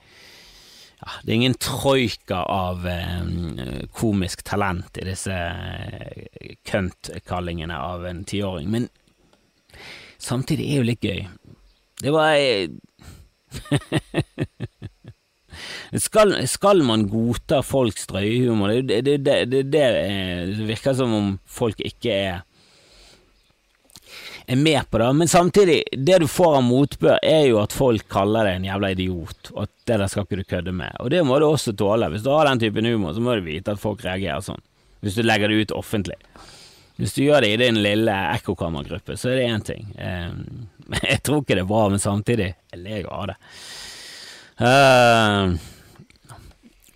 Det 1.23 1.31
er 1.31 1.37
ingen 1.37 1.59
troika 1.63 2.43
av 2.51 2.87
eh, 2.91 3.85
komisk 3.95 4.43
talent 4.47 4.99
i 4.99 5.07
disse 5.07 5.35
køntkallingene 5.37 6.63
kønt-kallingene 6.67 7.77
av 7.79 8.07
en 8.09 8.25
tiåring. 8.27 8.71
Men 8.71 8.89
samtidig 10.19 10.67
er 10.67 10.71
det 10.71 10.81
jo 10.81 10.89
litt 10.91 11.07
gøy. 11.07 11.21
Det 12.03 12.13
var 12.15 12.35
eh, 12.35 12.69
skal, 16.07 16.35
skal 16.51 16.83
man 16.87 17.07
godta 17.13 17.63
folks 17.63 18.09
drøye 18.11 18.43
humor? 18.49 18.75
Det, 18.83 19.01
det, 19.07 19.21
det, 19.23 19.63
eh, 19.71 20.43
det 20.51 20.69
virker 20.73 20.99
som 20.99 21.15
om 21.15 21.33
folk 21.47 21.81
ikke 21.87 22.13
er 22.13 22.43
er 24.47 24.57
med 24.57 24.91
på 24.91 24.99
det, 24.99 25.13
men 25.19 25.29
samtidig, 25.29 25.83
det 25.93 26.19
du 26.23 26.27
får 26.31 26.57
av 26.59 26.65
motbør, 26.67 27.19
er 27.23 27.47
jo 27.49 27.59
at 27.63 27.75
folk 27.75 28.07
kaller 28.13 28.47
deg 28.47 28.61
en 28.61 28.69
jævla 28.69 28.91
idiot, 28.95 29.51
og 29.55 29.63
at 29.67 29.73
det 29.91 29.99
der 30.03 30.11
skal 30.13 30.27
ikke 30.27 30.41
du 30.41 30.51
kødde 30.51 30.75
med. 30.77 30.99
Og 31.03 31.11
det 31.11 31.23
må 31.27 31.39
du 31.43 31.49
også 31.49 31.75
tåle. 31.77 32.11
Hvis 32.13 32.25
du 32.25 32.31
har 32.31 32.47
den 32.49 32.63
typen 32.63 32.87
humor, 32.87 33.15
så 33.15 33.23
må 33.25 33.35
du 33.35 33.47
vite 33.47 33.75
at 33.75 33.83
folk 33.83 34.05
reagerer 34.07 34.45
sånn. 34.45 34.63
Hvis 35.05 35.19
du 35.19 35.23
legger 35.27 35.51
det 35.51 35.67
ut 35.67 35.77
offentlig. 35.77 36.19
Hvis 36.97 37.13
du 37.13 37.25
gjør 37.27 37.45
det 37.45 37.53
i 37.53 37.61
din 37.61 37.83
lille 37.85 38.15
ekkokammergruppe, 38.33 39.19
så 39.21 39.31
er 39.31 39.41
det 39.41 39.49
én 39.53 39.65
ting. 39.67 39.91
Jeg 41.03 41.23
tror 41.27 41.43
ikke 41.43 41.59
det 41.59 41.65
er 41.67 41.73
bra, 41.73 41.89
men 41.93 42.01
samtidig 42.01 42.53
jeg 42.71 42.79
ler 42.79 43.09
av 43.11 43.25
det. 43.33 43.37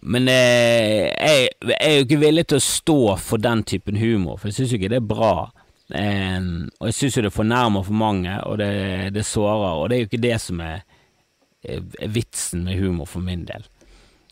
Men 0.01 0.29
eh, 0.31 1.11
jeg, 1.11 1.49
er 1.77 1.97
jo 1.97 2.05
ikke 2.07 2.21
villig 2.23 2.45
til 2.49 2.61
å 2.61 2.65
stå 2.65 3.01
for 3.21 3.43
den 3.43 3.65
typen 3.67 3.99
humor, 4.01 4.39
for 4.39 4.49
jeg 4.49 4.61
syns 4.61 4.77
ikke 4.79 4.89
det 4.93 5.01
er 5.03 5.11
bra. 5.11 5.51
Eh, 5.96 6.38
og 6.79 6.90
jeg 6.90 6.96
syns 6.96 7.18
jo 7.18 7.26
det 7.26 7.35
fornærmer 7.35 7.85
for 7.87 7.96
mange, 7.96 8.38
og 8.46 8.59
det, 8.62 8.70
det 9.16 9.26
sårer, 9.26 9.76
og 9.76 9.90
det 9.90 9.96
er 9.96 10.05
jo 10.05 10.11
ikke 10.11 10.24
det 10.29 10.38
som 10.42 10.62
er, 10.64 10.87
er 11.66 12.11
vitsen 12.14 12.64
med 12.64 12.81
humor 12.81 13.11
for 13.11 13.24
min 13.24 13.44
del. 13.48 13.66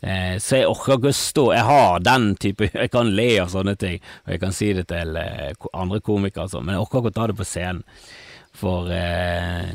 Eh, 0.01 0.37
så 0.39 0.61
jeg 0.61 0.69
orker 0.71 0.95
ikke 0.95 1.11
å 1.11 1.17
stå 1.19 1.45
Jeg 1.57 1.67
har 1.67 2.03
den 2.07 2.29
type 2.39 2.69
Jeg 2.85 2.91
kan 2.93 3.09
le 3.19 3.25
av 3.43 3.49
sånne 3.51 3.75
ting, 3.75 3.97
og 4.23 4.31
jeg 4.31 4.43
kan 4.45 4.55
si 4.55 4.69
det 4.77 4.85
til 4.93 5.19
eh, 5.19 5.51
andre 5.75 5.99
komikere, 6.07 6.47
sånn, 6.53 6.69
men 6.69 6.77
jeg 6.77 6.85
orker 6.85 7.03
ikke 7.03 7.11
å 7.11 7.17
ta 7.17 7.27
det 7.31 7.39
på 7.41 7.47
scenen. 7.49 7.83
For 8.59 8.93
eh, 8.95 9.73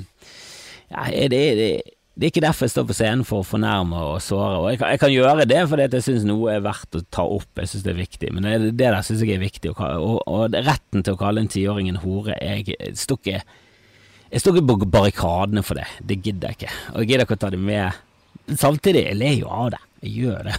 ja, 0.93 1.03
det, 1.31 1.41
det, 1.59 1.69
det 2.13 2.28
er 2.28 2.30
ikke 2.30 2.43
derfor 2.43 2.67
jeg 2.67 2.73
står 2.76 2.86
på 2.89 2.95
scenen 2.95 3.26
for 3.26 3.41
å 3.41 3.47
fornærme 3.47 3.97
og 4.12 4.19
såre. 4.21 4.60
Og 4.60 4.67
jeg 4.69 4.80
kan, 4.84 4.91
jeg 4.93 5.02
kan 5.02 5.13
gjøre 5.13 5.47
det 5.49 5.63
fordi 5.69 5.88
jeg 5.88 6.06
syns 6.06 6.28
noe 6.30 6.52
er 6.54 6.62
verdt 6.65 6.99
å 6.99 7.02
ta 7.10 7.26
opp, 7.26 7.49
jeg 7.58 7.71
syns 7.71 7.86
det 7.88 7.93
er 7.95 8.02
viktig. 8.04 8.30
Men 8.36 8.45
det, 8.45 8.54
det 8.78 8.86
der 8.86 8.99
syns 9.06 9.23
jeg 9.26 9.34
er 9.34 9.41
viktig. 9.41 9.71
å 9.73 9.89
Og, 9.97 10.19
og 10.30 10.54
retten 10.54 11.02
til 11.02 11.17
å 11.17 11.19
kalle 11.19 11.41
en 11.41 11.49
tiåring 11.49 11.89
en 11.89 12.04
hore 12.04 12.38
Jeg 12.38 13.02
står 14.38 14.62
ikke 14.62 14.67
på 14.69 14.91
barrikadene 14.93 15.65
for 15.65 15.82
det. 15.82 15.89
Det 16.06 16.21
gidder 16.21 16.54
jeg 16.54 16.62
ikke. 16.62 16.78
Og 16.93 17.02
jeg 17.02 17.10
gidder 17.10 17.26
ikke 17.26 17.39
å 17.39 17.43
ta 17.47 17.54
det 17.54 17.63
med. 17.65 18.06
Samtidig, 18.62 19.08
jeg 19.08 19.17
ler 19.17 19.36
jo 19.39 19.49
av 19.49 19.73
det. 19.73 19.84
Jeg 20.04 20.17
gjør 20.21 20.49
det. 20.52 20.58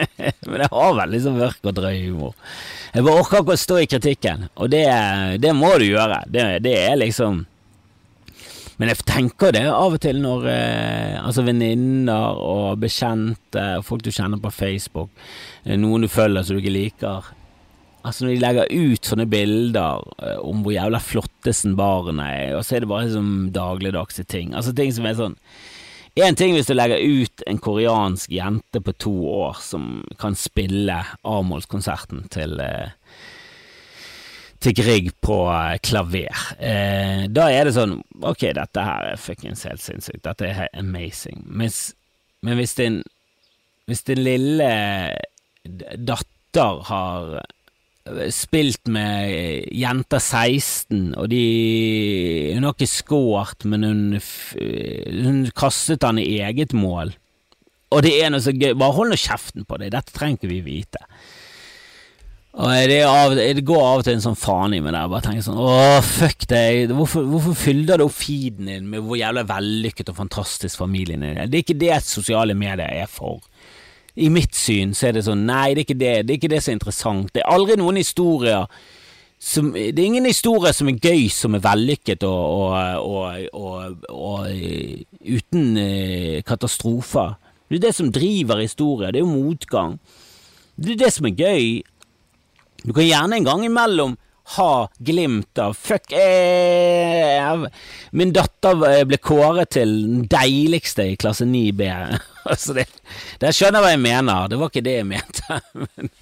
Men 0.50 0.62
jeg 0.64 0.72
har 0.74 1.00
veldig 1.04 1.22
sånn 1.22 1.38
mørk 1.38 1.68
og 1.70 1.76
drøy 1.76 1.96
humor. 2.00 2.38
Jeg 2.90 3.06
bare 3.06 3.22
orker 3.22 3.44
ikke 3.44 3.54
å 3.54 3.62
stå 3.62 3.78
i 3.78 3.90
kritikken, 3.94 4.48
og 4.56 4.70
det, 4.72 4.86
det 5.42 5.52
må 5.54 5.76
du 5.78 5.86
gjøre. 5.86 6.24
Det, 6.32 6.48
det 6.64 6.78
er 6.80 6.96
liksom 6.98 7.44
men 8.76 8.92
jeg 8.92 9.06
tenker 9.08 9.54
det 9.56 9.64
av 9.70 9.94
og 9.96 10.02
til 10.04 10.20
når 10.20 10.46
eh, 10.52 11.14
altså 11.20 11.46
venninner 11.46 12.40
og 12.42 12.82
bekjente, 12.82 13.64
folk 13.86 14.04
du 14.04 14.12
kjenner 14.12 14.40
på 14.42 14.52
Facebook, 14.52 15.10
eh, 15.64 15.78
noen 15.80 16.04
du 16.04 16.12
følger 16.12 16.44
som 16.44 16.56
du 16.56 16.64
ikke 16.64 16.76
liker 16.76 17.32
Altså 18.06 18.22
Når 18.22 18.36
de 18.36 18.42
legger 18.42 18.68
ut 18.70 19.08
sånne 19.08 19.24
bilder 19.26 20.04
eh, 20.22 20.36
om 20.38 20.60
hvor 20.62 20.76
jævla 20.76 21.00
flottesen 21.02 21.72
barnet 21.78 22.22
er, 22.22 22.52
og 22.54 22.62
så 22.62 22.76
er 22.76 22.84
det 22.84 22.90
bare 22.92 23.08
sånn 23.10 23.48
dagligdagse 23.54 24.22
ting. 24.30 24.52
Altså 24.54 24.74
ting 24.76 24.92
som 24.94 25.08
er 25.08 25.16
sånn 25.18 25.34
Én 26.16 26.32
ting 26.32 26.54
hvis 26.54 26.70
du 26.70 26.72
legger 26.72 26.96
ut 26.96 27.42
en 27.44 27.58
koreansk 27.60 28.30
jente 28.32 28.80
på 28.80 28.94
to 28.96 29.12
år 29.28 29.58
som 29.60 29.98
kan 30.16 30.32
spille 30.38 30.94
avmålskonserten 31.28 32.22
til 32.32 32.56
eh, 32.64 32.94
til 34.66 34.74
Grieg 34.74 35.10
på 35.22 35.40
eh, 35.52 35.76
klaver. 35.84 36.46
Eh, 36.58 37.26
da 37.30 37.48
er 37.52 37.68
det 37.68 37.76
sånn 37.76 38.00
Ok, 38.26 38.48
dette 38.56 38.82
her 38.82 39.12
er 39.12 39.20
fuckings 39.20 39.66
helt 39.68 39.82
sinnssykt. 39.82 40.24
Dette 40.26 40.48
er 40.48 40.56
helt 40.62 40.80
amazing. 40.80 41.44
Mens, 41.46 41.92
men 42.42 42.58
hvis 42.60 42.76
din 42.78 43.02
Hvis 43.86 44.02
din 44.02 44.24
lille 44.26 44.70
datter 45.66 46.80
har 46.88 47.36
eh, 47.38 48.30
spilt 48.34 48.90
med 48.90 49.68
jenter 49.70 50.18
16, 50.18 51.14
og 51.14 51.28
de 51.30 51.44
Hun 52.56 52.66
har 52.66 52.74
ikke 52.74 52.90
scoret, 52.90 53.64
men 53.64 53.86
hun, 53.86 54.02
hun 54.18 55.40
kastet 55.54 56.02
han 56.02 56.18
i 56.18 56.40
eget 56.42 56.74
mål. 56.74 57.14
Og 57.94 58.02
det 58.02 58.16
er 58.18 58.32
noe 58.34 58.42
så 58.42 58.50
gøy. 58.50 58.74
Bare 58.74 58.96
hold 58.96 59.12
nå 59.12 59.18
kjeften 59.20 59.66
på 59.66 59.78
deg, 59.78 59.94
dette 59.94 60.14
trenger 60.14 60.40
ikke 60.40 60.50
vi 60.50 60.62
vite. 60.66 61.02
Og 62.56 62.72
det, 62.88 63.02
av, 63.04 63.34
det 63.36 63.64
går 63.68 63.82
av 63.84 64.00
og 64.00 64.06
til 64.06 64.14
en 64.16 64.22
sånn 64.24 64.38
faen 64.40 64.72
i 64.72 64.80
meg 64.80 64.94
der. 64.94 65.10
Bare 65.12 65.26
tenker 65.26 65.44
sånn 65.44 65.60
Åh, 65.60 65.98
fuck 66.00 66.46
deg. 66.48 66.92
Hvorfor, 66.96 67.26
hvorfor 67.28 67.56
fyller 67.58 68.00
du 68.00 68.06
opp 68.06 68.14
feeden 68.16 68.70
din 68.70 68.86
med 68.88 69.04
hvor 69.04 69.18
jævla 69.20 69.44
vellykket 69.48 70.08
og 70.12 70.16
fantastisk 70.22 70.80
familien 70.80 71.20
din 71.20 71.36
er? 71.36 71.50
Det 71.52 71.58
er 71.58 71.66
ikke 71.66 71.80
det 71.82 71.98
sosiale 72.08 72.56
medier 72.56 72.88
er 72.88 73.10
for. 73.12 73.42
I 74.16 74.30
mitt 74.32 74.56
syn 74.56 74.94
så 74.96 75.10
er 75.10 75.18
det 75.18 75.26
sånn 75.26 75.44
Nei, 75.44 75.74
det 75.76 75.82
er 75.82 75.84
ikke 75.84 75.98
det. 76.00 76.14
Det 76.24 76.32
er 76.32 76.40
ikke 76.40 76.52
det 76.54 76.62
som 76.64 76.72
er 76.72 76.78
interessant. 76.78 77.32
Det 77.34 77.42
er 77.42 77.52
aldri 77.52 77.76
noen 77.76 78.00
historier 78.00 78.64
som, 79.36 79.68
Det 79.74 79.92
er 79.92 80.06
ingen 80.06 80.24
historie 80.24 80.72
som 80.72 80.88
er 80.88 80.96
gøy, 80.96 81.26
som 81.28 81.54
er 81.58 81.60
vellykket 81.60 82.24
og, 82.24 82.70
og, 83.04 83.42
og, 83.52 84.06
og, 84.08 84.46
uten 85.20 85.76
eh, 85.76 86.38
katastrofer. 86.40 87.34
Det 87.68 87.76
er 87.76 87.84
det 87.84 87.92
som 87.98 88.08
driver 88.08 88.62
historier. 88.64 89.12
Det 89.12 89.20
er 89.20 89.26
jo 89.26 89.34
motgang. 89.34 89.98
Det 90.80 90.94
er 90.94 91.04
det 91.04 91.12
som 91.12 91.28
er 91.28 91.36
gøy. 91.36 91.68
Du 92.86 92.92
kan 92.94 93.02
gjerne 93.02 93.36
en 93.36 93.44
gang 93.44 93.64
imellom 93.66 94.16
ha 94.54 94.88
glimt 94.98 95.58
av 95.58 95.72
Fuck, 95.74 96.12
eh, 96.12 97.64
min 98.10 98.32
datter 98.32 98.82
eh, 98.86 99.00
ble 99.02 99.18
kåret 99.18 99.72
til 99.74 99.94
den 100.04 100.20
deiligste 100.30 101.02
i 101.10 101.16
klasse 101.18 101.48
9B. 101.50 101.88
altså 102.52 102.76
det, 102.76 102.84
det 103.42 103.50
skjønner 103.56 103.82
hva 103.82 103.90
jeg 103.90 104.02
mener, 104.04 104.46
det 104.46 104.60
var 104.60 104.70
ikke 104.70 104.84
det 104.86 104.94
jeg 105.00 105.08
mente. 105.10 105.58
men, 105.82 106.12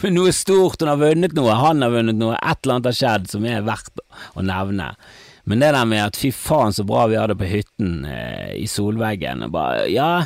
men 0.00 0.16
noe 0.16 0.32
stort, 0.32 0.80
hun 0.80 0.94
har 0.94 1.02
vunnet 1.02 1.36
noe, 1.36 1.58
han 1.60 1.84
har 1.84 1.92
vunnet 1.92 2.16
noe, 2.16 2.38
et 2.40 2.62
eller 2.64 2.78
annet 2.78 2.88
har 2.88 2.96
skjedd 3.02 3.28
som 3.34 3.44
er 3.44 3.66
verdt 3.66 4.00
å 4.32 4.44
nevne. 4.48 4.94
Men 5.44 5.60
det 5.60 5.74
der 5.76 5.90
med 5.90 6.06
at 6.06 6.16
fy 6.16 6.30
faen 6.32 6.72
så 6.72 6.86
bra 6.88 7.04
vi 7.12 7.18
har 7.20 7.28
det 7.28 7.36
på 7.36 7.50
hytten 7.50 8.06
eh, 8.08 8.54
i 8.62 8.64
solveggen, 8.70 9.44
og 9.44 9.52
bare 9.58 9.90
ja, 9.92 10.24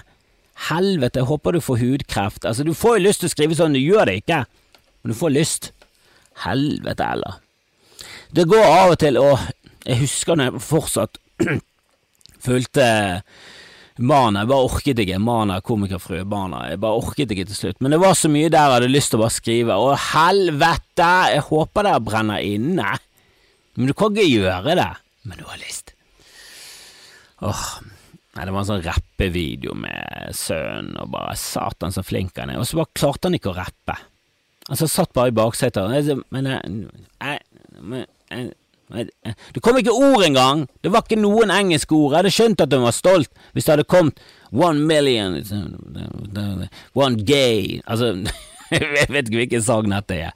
helvete, 0.71 1.25
jeg 1.25 1.31
håper 1.33 1.59
du 1.59 1.65
får 1.65 1.83
hudkreft. 1.83 2.47
Altså, 2.47 2.63
du 2.63 2.71
får 2.71 3.01
jo 3.01 3.05
lyst 3.09 3.25
til 3.25 3.33
å 3.33 3.35
skrive 3.35 3.59
sånn, 3.59 3.75
du 3.75 3.83
gjør 3.83 4.13
det 4.13 4.21
ikke 4.23 4.45
men 5.07 5.15
du 5.15 5.19
får 5.19 5.31
lyst. 5.31 5.69
Helvete 6.43 7.07
heller. 7.07 7.35
Det 8.35 8.43
går 8.51 8.65
av 8.67 8.95
og 8.97 8.99
til, 8.99 9.19
og 9.23 9.39
jeg 9.87 10.01
husker 10.01 10.35
når 10.35 10.49
jeg 10.49 10.63
fortsatt 10.67 11.21
fulgte 12.47 12.89
Mana, 14.03 14.43
jeg 14.43 14.51
bare 14.51 14.65
orket 14.67 14.99
ikke. 15.05 15.21
Mana, 15.23 15.61
komikerfrue 15.63 16.25
Mana. 16.27 16.65
Jeg 16.73 16.81
bare 16.83 16.99
orket 16.99 17.31
ikke 17.31 17.47
til 17.47 17.57
slutt. 17.61 17.79
Men 17.79 17.95
det 17.95 18.01
var 18.03 18.19
så 18.19 18.29
mye 18.29 18.51
der 18.51 18.67
jeg 18.67 18.75
hadde 18.75 18.91
lyst 18.91 19.15
til 19.15 19.21
å 19.21 19.23
bare 19.23 19.37
skrive. 19.37 19.77
Å, 19.79 19.95
helvete! 20.11 21.13
Jeg 21.37 21.47
håper 21.53 21.87
det 21.87 21.95
brenner 22.11 22.43
inne. 22.43 22.97
Men 23.79 23.93
du 23.93 23.95
kan 23.95 24.11
ikke 24.11 24.27
gjøre 24.27 24.75
det. 24.83 24.91
Men 25.23 25.39
du 25.39 25.47
har 25.47 25.63
lyst. 25.63 25.95
Åh, 27.47 27.63
Nei, 28.35 28.45
det 28.45 28.53
var 28.53 28.67
en 28.67 28.69
sånn 28.69 28.85
rappevideo 28.85 29.79
med 29.81 30.35
sønnen, 30.37 30.99
og 31.01 31.15
bare 31.15 31.39
satan 31.41 31.95
så 31.95 32.03
flink 32.05 32.37
han 32.43 32.51
er. 32.53 32.59
Og 32.61 32.67
så 32.69 32.83
bare 32.83 32.93
klarte 32.99 33.31
han 33.31 33.39
ikke 33.39 33.55
å 33.55 33.57
rappe. 33.63 33.97
Altså, 34.71 34.87
satt 34.91 35.13
bare 35.15 35.29
i 35.31 35.37
baksetet. 35.37 36.23
Men 36.31 36.47
jeg- 36.47 38.53
Det 39.55 39.63
kom 39.63 39.77
ikke 39.79 39.93
ord 39.93 40.23
engang! 40.25 40.67
Det 40.83 40.93
var 40.93 41.03
ikke 41.03 41.19
noen 41.21 41.51
engelske 41.51 41.93
ord. 41.93 42.13
Jeg 42.13 42.17
hadde 42.23 42.31
skjønt 42.35 42.61
at 42.63 42.73
hun 42.73 42.83
var 42.87 42.93
stolt 42.95 43.31
hvis 43.53 43.65
det 43.67 43.73
hadde 43.73 43.85
kommet 43.91 44.19
one 44.53 44.79
million 44.87 45.35
One 46.95 47.17
gay 47.27 47.81
Altså 47.87 48.15
Jeg 48.71 49.07
vet 49.11 49.29
ikke 49.29 49.37
hvilken 49.45 49.63
sang 49.63 49.91
dette 49.93 50.15
er. 50.27 50.33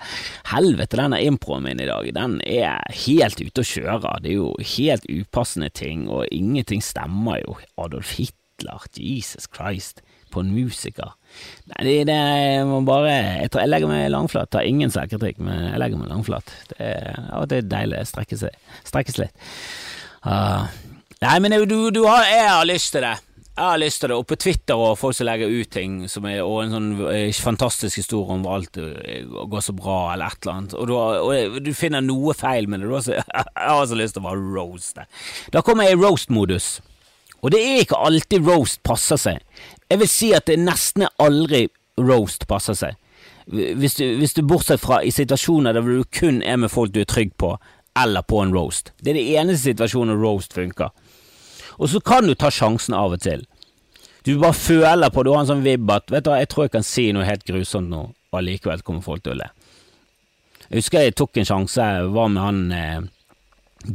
Helvete, 0.53 0.97
denne 1.01 1.19
improen 1.27 1.65
min 1.65 1.81
i 1.83 1.87
dag, 1.89 2.13
den 2.15 2.37
er 2.47 2.79
helt 3.07 3.41
ute 3.43 3.65
å 3.65 3.67
kjøre. 3.67 4.13
Det 4.23 4.31
er 4.31 4.37
jo 4.37 4.53
helt 4.77 5.03
upassende 5.11 5.67
ting, 5.75 6.05
og 6.09 6.29
ingenting 6.31 6.79
stemmer 6.81 7.41
jo. 7.43 7.57
Adolf 7.83 8.13
Hitler, 8.21 8.87
Jesus 8.95 9.49
Christ, 9.51 9.99
på 10.33 10.43
en 10.45 10.53
musiker. 10.55 11.15
Nei, 11.71 11.85
det, 11.87 11.97
det 12.11 12.19
må 12.69 12.81
bare 12.87 13.13
jeg, 13.13 13.51
tror, 13.51 13.65
jeg 13.65 13.73
legger 13.73 13.93
meg 13.93 14.11
langflat. 14.13 14.51
Tar 14.53 14.69
ingen 14.69 14.93
selvkritikk, 14.95 15.41
men 15.47 15.71
jeg 15.71 15.81
legger 15.83 16.03
meg 16.03 16.13
langflat. 16.13 16.55
Det 16.73 16.91
er 16.91 17.49
det 17.51 17.63
er 17.63 17.73
deilig 17.73 18.03
å 18.03 18.11
strekke 18.11 18.39
seg, 18.41 18.77
strekkes 18.87 19.19
litt. 19.23 19.51
Uh, 20.27 20.69
nei, 21.25 21.37
men 21.43 21.57
du, 21.65 21.79
du 21.95 22.05
har, 22.07 22.27
jeg 22.29 22.47
har 22.49 22.69
lyst 22.69 22.95
til 22.95 23.07
det. 23.07 23.17
Jeg 23.61 23.67
har 23.67 23.81
lyst 23.83 24.01
til 24.01 24.09
det. 24.09 24.17
Og 24.17 24.27
på 24.29 24.39
Twitter 24.41 24.81
og 24.81 24.95
folk 24.97 25.17
som 25.17 25.27
legger 25.29 25.51
ut 25.53 25.71
ting, 25.75 25.99
er, 26.07 26.43
og 26.45 26.63
en 26.63 26.75
sånn 26.75 26.91
eh, 27.13 27.41
fantastisk 27.45 28.01
historie 28.01 28.39
om 28.39 28.47
alt 28.49 28.79
eh, 28.81 29.27
går 29.27 29.65
så 29.67 29.75
bra, 29.77 29.99
eller 30.15 30.33
et 30.33 30.47
eller 30.47 30.55
annet, 30.55 30.77
og 30.79 30.89
du, 30.89 30.95
og 30.97 31.59
du 31.67 31.73
finner 31.77 32.05
noe 32.05 32.33
feil 32.39 32.71
med 32.71 32.81
det, 32.81 32.89
du 32.89 32.95
har 32.97 33.05
så, 33.05 33.19
jeg 33.21 33.75
har 33.75 33.91
så 33.91 33.99
lyst 34.01 34.17
til 34.17 34.25
å 34.25 34.29
bare 34.31 34.47
roaste. 34.55 35.05
Da 35.53 35.65
kommer 35.67 35.89
jeg 35.89 35.99
i 35.99 36.01
roast-modus. 36.01 36.79
Og 37.41 37.53
det 37.53 37.61
er 37.65 37.83
ikke 37.85 38.01
alltid 38.01 38.49
roast 38.49 38.81
passer 38.85 39.21
seg. 39.21 39.45
Jeg 39.91 40.01
vil 40.01 40.11
si 40.11 40.33
at 40.37 40.47
det 40.47 40.59
nesten 40.63 41.09
aldri 41.19 41.67
roast 41.99 42.47
passer 42.49 42.77
seg. 42.79 42.97
Hvis 43.51 43.97
du, 43.99 44.05
hvis 44.21 44.37
du 44.37 44.45
bortsett 44.47 44.81
fra 44.81 45.01
i 45.03 45.11
situasjoner 45.11 45.75
der 45.75 45.83
du 45.83 46.05
kun 46.15 46.39
er 46.47 46.61
med 46.61 46.71
folk 46.71 46.95
du 46.95 47.01
er 47.03 47.09
trygg 47.11 47.33
på, 47.41 47.57
eller 47.99 48.23
på 48.23 48.39
en 48.43 48.55
roast. 48.55 48.93
Det 49.03 49.11
er 49.11 49.19
det 49.19 49.39
eneste 49.41 49.73
situasjonen 49.73 50.21
roast 50.21 50.55
funker. 50.55 50.93
Og 51.81 51.89
så 51.91 52.01
kan 52.01 52.29
du 52.29 52.37
ta 52.39 52.51
sjansen 52.53 52.95
av 52.95 53.17
og 53.17 53.25
til. 53.25 53.43
Du 54.27 54.37
bare 54.39 54.55
føler 54.55 55.11
på, 55.11 55.25
du 55.25 55.33
har 55.33 55.43
en 55.43 55.49
sånn 55.49 55.65
vibb 55.65 55.91
at 55.91 56.13
vet 56.13 56.27
du 56.27 56.31
hva, 56.31 56.41
jeg 56.43 56.51
tror 56.53 56.67
jeg 56.67 56.75
kan 56.77 56.87
si 56.87 57.07
noe 57.17 57.27
helt 57.27 57.47
grusomt 57.49 57.89
nå, 57.91 58.03
og 58.13 58.39
allikevel 58.39 58.85
kommer 58.85 59.05
folk 59.05 59.25
til 59.25 59.35
å 59.35 59.41
le. 59.41 59.49
Jeg 60.69 60.83
husker 60.83 61.07
jeg 61.07 61.17
tok 61.19 61.41
en 61.41 61.49
sjanse, 61.49 61.87
jeg 61.97 62.11
var 62.15 62.29
med 62.31 62.45
han 62.45 62.61
eh, 62.77 63.01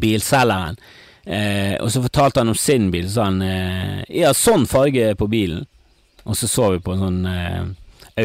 bilselgeren, 0.01 0.79
eh, 1.23 1.75
og 1.77 1.93
så 1.93 2.01
fortalte 2.03 2.41
han 2.41 2.51
om 2.51 2.57
sin 2.59 2.89
bil, 2.91 3.07
så 3.11 3.29
han 3.29 3.39
eh, 3.45 4.01
ja, 4.17 4.33
sånn 4.35 4.65
farge 4.67 5.13
på 5.19 5.29
bilen. 5.31 5.63
Og 6.25 6.37
så 6.37 6.49
så 6.49 6.71
vi 6.73 6.81
på 6.83 6.95
en 6.95 7.03
sånn 7.05 7.25
eh, 7.29 7.63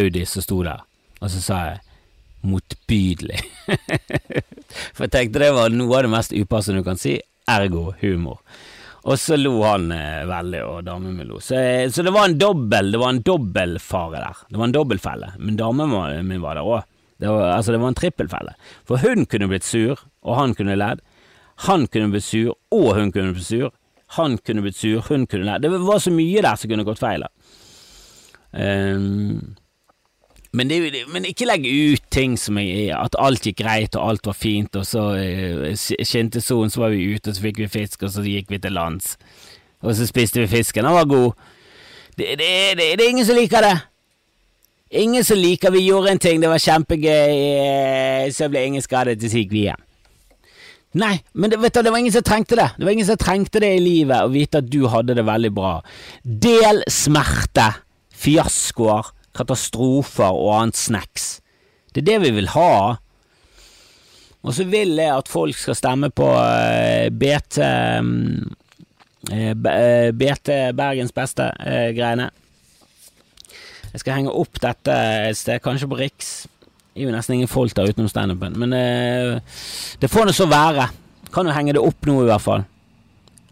Audi 0.01 0.25
som 0.29 0.45
sto 0.45 0.63
der, 0.65 0.83
og 1.21 1.33
så 1.33 1.43
sa 1.45 1.61
jeg 1.69 1.81
motbydelig. 2.49 3.41
For 4.97 5.05
jeg 5.07 5.13
tenkte 5.13 5.43
det 5.43 5.53
var 5.57 5.73
noe 5.75 5.99
av 5.99 6.07
det 6.07 6.13
mest 6.15 6.33
upassende 6.33 6.81
du 6.81 6.87
kan 6.87 7.01
si, 7.01 7.19
ergo 7.51 7.91
humor. 8.01 8.41
Og 9.09 9.17
så 9.21 9.37
lo 9.41 9.55
han 9.65 9.89
eh, 9.97 10.27
veldig, 10.29 10.63
og 10.69 10.85
damen 10.85 11.17
min 11.17 11.29
lo. 11.29 11.41
Så, 11.45 11.57
eh, 11.57 11.89
så 11.93 12.05
det 12.05 12.13
var 12.13 12.29
en 12.29 12.39
dobbel 12.39 12.91
Det 12.93 13.01
var 13.01 13.15
en 13.15 13.23
dobbeltfare 13.25 14.21
der. 14.21 14.43
Det 14.49 14.61
var 14.61 14.69
en 14.69 14.77
dobbeltfelle. 14.77 15.31
Men 15.39 15.57
damen 15.57 15.95
min 16.29 16.43
var 16.43 16.59
der 16.59 16.69
òg. 16.69 16.83
Altså, 17.21 17.73
det 17.73 17.81
var 17.81 17.93
en 17.93 17.97
trippelfelle. 17.97 18.55
For 18.89 19.01
hun 19.01 19.27
kunne 19.29 19.49
blitt 19.49 19.65
sur, 19.65 20.01
og 20.25 20.37
han 20.37 20.55
kunne 20.57 20.77
ledd. 20.77 21.01
Han 21.67 21.87
kunne 21.93 22.13
blitt 22.13 22.29
sur, 22.29 22.55
og 22.73 22.95
hun 22.97 23.13
kunne 23.13 23.35
blitt 23.37 23.49
sur. 23.49 23.73
Han 24.17 24.39
kunne 24.39 24.65
blitt 24.65 24.77
sur, 24.77 25.01
hun 25.09 25.27
kunne 25.27 25.49
ledd. 25.49 25.65
Det 25.65 25.73
var 25.85 26.01
så 26.01 26.13
mye 26.13 26.45
der 26.45 26.61
som 26.61 26.73
kunne 26.73 26.89
gått 26.89 27.01
feil. 27.01 27.25
da. 27.25 27.29
Ehm, 28.55 29.57
men, 30.53 30.71
det, 30.71 31.05
men 31.13 31.29
ikke 31.29 31.47
legge 31.47 31.71
ut 31.93 32.07
ting 32.11 32.35
som 32.39 32.59
jeg, 32.59 32.91
at 32.97 33.15
alt 33.23 33.47
gikk 33.47 33.61
greit 33.63 33.95
og 33.95 34.09
alt 34.09 34.27
var 34.27 34.39
fint, 34.39 34.77
og 34.77 34.87
så 34.87 35.13
eh, 35.21 35.77
skinte 35.79 36.43
solen, 36.43 36.73
så 36.73 36.83
var 36.85 36.95
vi 36.95 37.13
ute, 37.15 37.31
og 37.31 37.37
så 37.37 37.45
fikk 37.45 37.63
vi 37.63 37.71
fisk, 37.71 38.03
og 38.03 38.15
så 38.15 38.25
gikk 38.27 38.51
vi 38.51 38.59
til 38.59 38.75
lands. 38.75 39.15
Og 39.81 39.95
så 39.97 40.09
spiste 40.09 40.43
vi 40.43 40.51
fisken, 40.51 40.85
den 40.85 40.97
var 40.97 41.07
god. 41.09 41.47
Det, 42.19 42.35
det, 42.39 42.51
det, 42.77 42.89
det 42.99 43.05
er 43.07 43.13
ingen 43.15 43.29
som 43.29 43.39
liker 43.39 43.65
det. 43.65 43.77
Ingen 44.91 45.23
som 45.25 45.39
liker 45.39 45.71
Vi 45.71 45.85
gjorde 45.87 46.11
en 46.11 46.19
ting, 46.19 46.41
det 46.43 46.51
var 46.51 46.59
kjempegøy, 46.59 47.37
eh, 47.63 48.27
så 48.35 48.51
ble 48.51 48.67
ingen 48.67 48.83
skadet, 48.83 49.23
så 49.23 49.39
gikk 49.39 49.55
vi 49.55 49.69
hjem. 49.69 49.87
Nei, 50.99 51.21
men 51.39 51.53
det, 51.53 51.61
vet 51.63 51.77
du, 51.77 51.85
det 51.87 51.93
var 51.95 52.03
ingen 52.03 52.15
som 52.15 52.25
trengte 52.27 52.57
det. 52.59 52.67
Det 52.75 52.83
var 52.83 52.97
ingen 52.97 53.07
som 53.07 53.19
trengte 53.21 53.63
det 53.63 53.71
i 53.77 53.83
livet, 53.83 54.25
å 54.25 54.33
vite 54.33 54.59
at 54.59 54.67
du 54.67 54.81
hadde 54.91 55.15
det 55.15 55.23
veldig 55.27 55.53
bra. 55.55 55.77
Del 56.25 56.83
smerte, 56.91 57.69
fiaskoer, 58.21 59.13
katastrofer 59.37 60.31
og 60.35 60.51
annet 60.59 60.77
snacks. 60.79 61.29
Det 61.95 62.03
er 62.03 62.09
det 62.13 62.19
vi 62.27 62.35
vil 62.41 62.51
ha. 62.55 62.97
Og 64.41 64.55
så 64.57 64.65
vil 64.69 64.95
jeg 64.97 65.13
at 65.13 65.29
folk 65.29 65.57
skal 65.59 65.77
stemme 65.77 66.09
på 66.17 66.27
eh, 66.41 67.11
BT 67.13 67.59
mm, 67.61 68.55
eh, 69.33 69.51
B- 69.53 69.75
eh, 69.75 70.13
BT 70.17 70.49
Bergens 70.79 71.13
beste 71.17 71.51
eh, 71.61 71.91
greiene. 71.97 72.31
Jeg 73.91 74.01
skal 74.05 74.17
henge 74.21 74.33
opp 74.33 74.61
dette 74.63 74.95
et 75.29 75.37
sted, 75.37 75.59
kanskje 75.65 75.89
på 75.91 75.99
Riks. 75.99 76.31
Det 76.95 77.03
er 77.03 77.09
jo 77.09 77.15
nesten 77.15 77.37
ingen 77.37 77.51
folk 77.51 77.75
der 77.75 77.91
utenom 77.91 78.09
standupen, 78.11 78.55
men 78.61 78.73
det 78.75 80.11
får 80.11 80.27
nå 80.29 80.33
så 80.37 80.47
være. 80.51 80.85
Kan 81.35 81.47
jo 81.49 81.55
henge 81.55 81.75
det 81.75 81.83
opp 81.83 82.07
nå, 82.07 82.17
i 82.23 82.29
hvert 82.29 82.45
fall. 82.45 82.65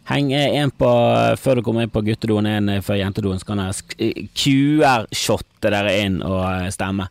Henge 0.09 0.41
en 0.63 0.71
på 0.73 0.89
før 1.37 1.59
du 1.61 1.63
kommer 1.67 1.85
inn 1.85 1.93
på 1.93 2.01
guttedoen, 2.07 2.47
en 2.49 2.71
før 2.85 2.97
jentedoen, 3.03 3.41
så 3.41 3.51
kan 3.51 3.61
sk- 3.77 4.29
QR-shotte 4.41 5.69
dere 5.75 5.97
inn 6.05 6.21
og 6.25 6.43
eh, 6.49 6.69
stemme. 6.73 7.09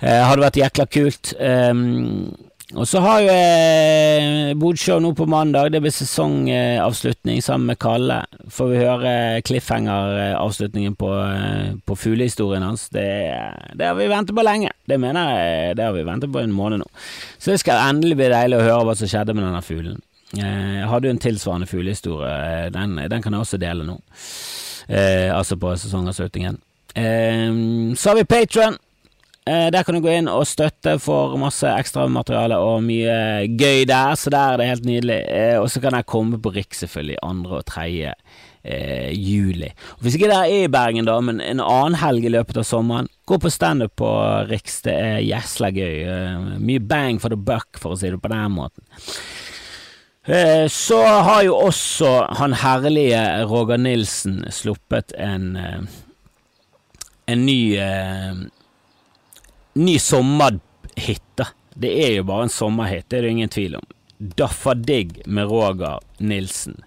Eh, 0.00 0.22
hadde 0.26 0.42
vært 0.46 0.58
jækla 0.62 0.86
kult. 0.90 1.34
Um, 1.38 2.32
og 2.70 2.86
så 2.86 3.00
har 3.02 3.18
jo 3.24 3.30
jeg 3.34 4.54
Bodshow 4.62 5.00
nå 5.02 5.10
på 5.18 5.26
mandag. 5.26 5.72
Det 5.74 5.80
blir 5.82 5.90
sesongavslutning 5.94 7.40
sammen 7.42 7.72
med 7.72 7.80
Kalle. 7.82 8.20
Får 8.54 8.68
vi 8.70 8.78
høre 8.78 9.14
cliffhanger-avslutningen 9.46 10.94
på, 10.98 11.10
eh, 11.34 11.72
på 11.86 11.96
fuglehistorien 11.98 12.62
hans. 12.62 12.88
Det, 12.94 13.06
det 13.74 13.86
har 13.90 13.98
vi 13.98 14.06
ventet 14.10 14.36
på 14.38 14.44
lenge. 14.46 14.70
Det 14.86 15.00
mener 15.02 15.34
jeg, 15.34 15.76
det 15.80 15.84
har 15.88 15.94
vi 15.98 16.06
ventet 16.06 16.30
på 16.32 16.42
en 16.42 16.54
måned 16.54 16.82
nå. 16.84 16.86
Så 17.38 17.50
det 17.54 17.60
skal 17.64 17.82
endelig 17.90 18.16
bli 18.22 18.30
deilig 18.34 18.58
å 18.60 18.66
høre 18.68 18.86
hva 18.86 18.96
som 18.98 19.10
skjedde 19.10 19.34
med 19.34 19.46
denne 19.48 19.62
fuglen. 19.66 19.98
Eh, 20.38 20.76
Jeg 20.80 20.88
hadde 20.90 21.08
jo 21.08 21.14
en 21.16 21.22
tilsvarende 21.22 21.66
fuglehistorie. 21.70 22.70
Den, 22.74 22.96
den 23.10 23.22
kan 23.22 23.32
jeg 23.34 23.40
også 23.46 23.58
dele 23.60 23.86
nå. 23.88 23.96
Eh, 24.90 25.30
altså 25.34 25.56
på 25.60 25.72
sesongavslutningen. 25.78 26.58
Eh, 26.94 27.50
så 27.98 28.10
har 28.12 28.20
vi 28.20 28.24
Patron. 28.24 28.76
Eh, 29.46 29.70
Der 29.72 29.82
kan 29.82 29.94
du 29.96 30.00
gå 30.04 30.12
inn 30.12 30.28
og 30.30 30.46
støtte 30.46 30.98
for 31.02 31.36
masse 31.40 31.66
ekstramateriale 31.80 32.58
og 32.60 32.82
mye 32.86 33.48
gøy 33.58 33.84
der, 33.88 34.14
så 34.20 34.30
der 34.30 34.52
er 34.54 34.60
det 34.60 34.68
helt 34.70 34.86
nydelig. 34.86 35.18
Eh, 35.28 35.56
Og 35.60 35.70
så 35.70 35.80
kan 35.82 35.94
jeg 35.98 36.06
komme 36.06 36.38
på 36.38 36.52
Riks 36.54 36.84
selvfølgelig 36.84 37.18
2. 37.22 37.50
og 37.58 37.64
3. 37.66 38.12
Eh, 38.62 39.10
juli. 39.16 39.70
Og 39.96 40.02
hvis 40.04 40.18
ikke 40.18 40.28
dere 40.28 40.44
er 40.44 40.66
i 40.66 40.68
Bergen, 40.68 41.06
da, 41.08 41.14
men 41.24 41.40
en 41.40 41.62
annen 41.64 41.94
helg 41.96 42.26
i 42.28 42.32
løpet 42.34 42.58
av 42.60 42.66
sommeren, 42.68 43.08
gå 43.26 43.38
på 43.40 43.48
standup 43.50 43.94
på 43.96 44.10
Riks. 44.50 44.82
Det 44.84 44.92
er 44.92 45.22
jæsla 45.24 45.70
gøy. 45.72 45.94
Eh, 46.04 46.58
mye 46.60 46.78
bang 46.84 47.18
for 47.22 47.32
the 47.32 47.38
buck, 47.40 47.80
for 47.80 47.94
å 47.94 47.98
si 47.98 48.10
det 48.12 48.20
på 48.20 48.28
den 48.28 48.52
måten. 48.52 48.84
Eh, 50.26 50.68
Så 50.68 51.02
har 51.06 51.42
jo 51.42 51.54
også 51.56 52.10
han 52.38 52.52
herlige 52.60 53.20
Roger 53.48 53.78
Nilsen 53.80 54.42
sluppet 54.52 55.12
en 55.16 55.56
eh, 55.56 55.80
en 57.30 57.46
ny 57.46 57.76
eh, 57.78 58.34
ny 59.74 59.96
sommerhit. 59.98 61.22
da. 61.38 61.46
Det 61.74 61.92
er 62.04 62.16
jo 62.18 62.24
bare 62.28 62.42
en 62.48 62.52
sommerhit, 62.52 63.06
det 63.08 63.18
er 63.18 63.22
det 63.22 63.30
ingen 63.30 63.48
tvil 63.48 63.76
om. 63.78 63.86
Daffa 64.36 64.74
Digg 64.74 65.22
med 65.26 65.46
Roger 65.48 66.00
Nilsen. 66.18 66.82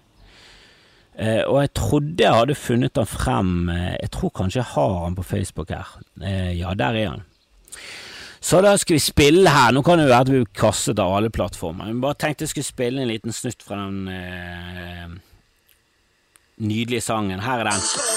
Eh, 1.16 1.42
og 1.48 1.60
jeg 1.62 1.72
trodde 1.74 2.22
jeg 2.24 2.34
hadde 2.34 2.54
funnet 2.58 2.96
han 2.98 3.06
frem 3.06 3.68
eh, 3.70 3.92
Jeg 4.02 4.10
tror 4.10 4.32
kanskje 4.34 4.58
jeg 4.60 4.70
har 4.74 4.94
han 5.04 5.14
på 5.14 5.22
Facebook 5.22 5.70
her. 5.70 5.88
Eh, 6.22 6.52
ja, 6.58 6.74
der 6.74 6.94
er 7.00 7.08
han. 7.08 7.24
Så 8.54 8.60
da 8.62 8.78
skal 8.78 8.94
vi 8.94 9.00
spille 9.02 9.50
her. 9.50 9.72
Nå 9.74 9.80
kan 9.82 9.98
det 9.98 10.04
jo 10.04 10.10
være 10.12 10.20
at 10.22 10.28
vi 10.30 10.36
blir 10.38 10.50
kastet 10.54 11.00
av 11.02 11.10
alle 11.16 11.26
plattformer. 11.34 11.88
Men 11.90 11.98
bare 12.04 12.14
tenkte 12.14 12.46
jeg 12.46 12.52
skulle 12.52 12.68
spille 12.68 13.02
en 13.02 13.10
liten 13.10 13.34
snutt 13.34 13.64
fra 13.66 13.80
den 13.80 14.06
eh, 14.14 15.10
nydelige 16.62 17.00
sangen. 17.02 17.42
Her 17.42 17.64
er 17.64 17.70
den. 17.72 17.82
Jeg 17.82 17.82
jeg. 17.82 18.14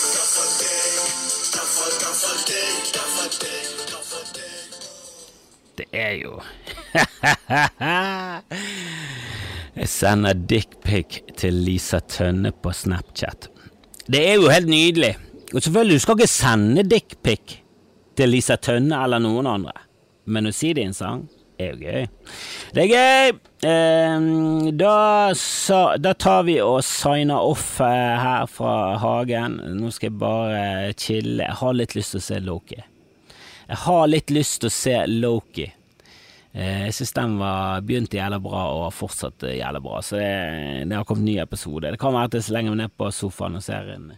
Det 5.78 5.86
er 5.92 6.12
jo 6.18 6.40
Jeg 9.74 9.88
sender 9.90 10.32
dickpic 10.32 11.20
til 11.38 11.54
Lisa 11.66 11.98
Tønne 11.98 12.50
på 12.50 12.72
Snapchat. 12.74 13.48
Det 14.06 14.22
er 14.22 14.34
jo 14.38 14.50
helt 14.50 14.70
nydelig. 14.70 15.14
Og 15.54 15.62
selvfølgelig, 15.62 15.94
du 15.94 16.02
skal 16.02 16.18
ikke 16.18 16.30
sende 16.30 16.82
dickpic 16.82 17.58
til 18.18 18.34
Lisa 18.34 18.56
Tønne 18.56 19.04
eller 19.04 19.22
noen 19.22 19.46
andre, 19.50 19.72
men 20.26 20.50
å 20.50 20.54
si 20.54 20.72
det 20.74 20.82
i 20.82 20.90
en 20.90 20.98
sang 20.98 21.22
er 21.58 21.70
jo 21.72 21.76
gøy. 21.80 22.06
Det 22.74 22.84
er 22.84 22.90
gøy! 22.90 23.36
Ehm, 23.64 24.72
da, 24.76 24.94
sa, 25.38 25.96
da 25.96 26.12
tar 26.18 26.42
vi 26.48 26.58
og 26.62 26.82
signer 26.84 27.40
off 27.46 27.78
eh, 27.84 28.16
her 28.20 28.48
fra 28.50 28.96
hagen. 29.00 29.60
Nå 29.78 29.92
skal 29.94 30.10
jeg 30.10 30.18
bare 30.20 30.64
chille. 30.98 31.46
Jeg 31.46 31.58
har 31.62 31.78
litt 31.78 31.94
lyst 31.96 32.14
til 32.16 32.22
å 32.22 32.26
se 32.26 32.40
Loki. 32.44 32.80
Jeg 33.64 33.80
har 33.86 34.04
litt 34.10 34.34
lyst 34.34 34.60
til 34.64 34.68
å 34.72 34.74
se 34.76 34.98
Loki. 35.08 35.70
Eh, 36.52 36.84
Jeg 36.88 36.94
syns 36.98 37.14
den 37.16 37.38
var 37.40 37.80
begynte 37.86 38.18
jævla 38.20 38.38
bra 38.42 38.66
og 38.74 38.84
har 38.88 38.98
fortsatt 38.98 39.46
jævla 39.54 39.80
bra. 39.84 40.02
Så 40.04 40.20
det, 40.20 40.28
det 40.90 40.98
har 40.98 41.08
kommet 41.08 41.30
ny 41.30 41.38
episode. 41.42 41.94
Det 41.94 42.02
kan 42.02 42.14
være 42.14 42.32
at 42.32 42.38
jeg 42.40 42.48
slenger 42.50 42.74
meg 42.74 42.84
ned 42.84 42.98
på 43.00 43.08
sofaen 43.14 43.56
og 43.58 43.64
ser 43.64 43.94
en 43.96 44.12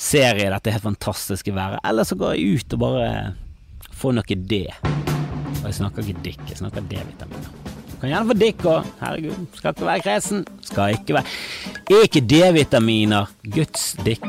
serie 0.00 0.48
i 0.48 0.52
dette 0.52 0.72
helt 0.74 0.88
fantastiske 0.88 1.54
været. 1.54 1.80
Eller 1.84 2.08
så 2.08 2.16
går 2.18 2.34
jeg 2.34 2.60
ut 2.64 2.76
og 2.78 2.84
bare 2.88 3.08
får 4.00 4.16
noe 4.16 4.42
D. 4.48 4.64
Og 5.60 5.66
jeg 5.68 5.76
snakker 5.76 6.06
ikke 6.06 6.24
dikk, 6.24 6.44
jeg 6.48 6.60
snakker 6.60 6.84
D-vitaminer. 6.90 7.50
Kan 8.00 8.08
gjerne 8.08 8.30
få 8.30 8.36
dikk 8.40 8.62
òg. 8.64 8.86
Herregud, 9.02 9.42
skal 9.58 9.74
ikke 9.74 9.88
være 9.90 10.04
kresen. 10.06 10.46
Skal 10.64 10.94
ikke 10.96 11.18
være 11.18 11.26
Er 11.90 12.06
ikke 12.06 12.22
D-vitaminer 12.32 13.34
Guds 13.52 13.90
dick? 14.06 14.24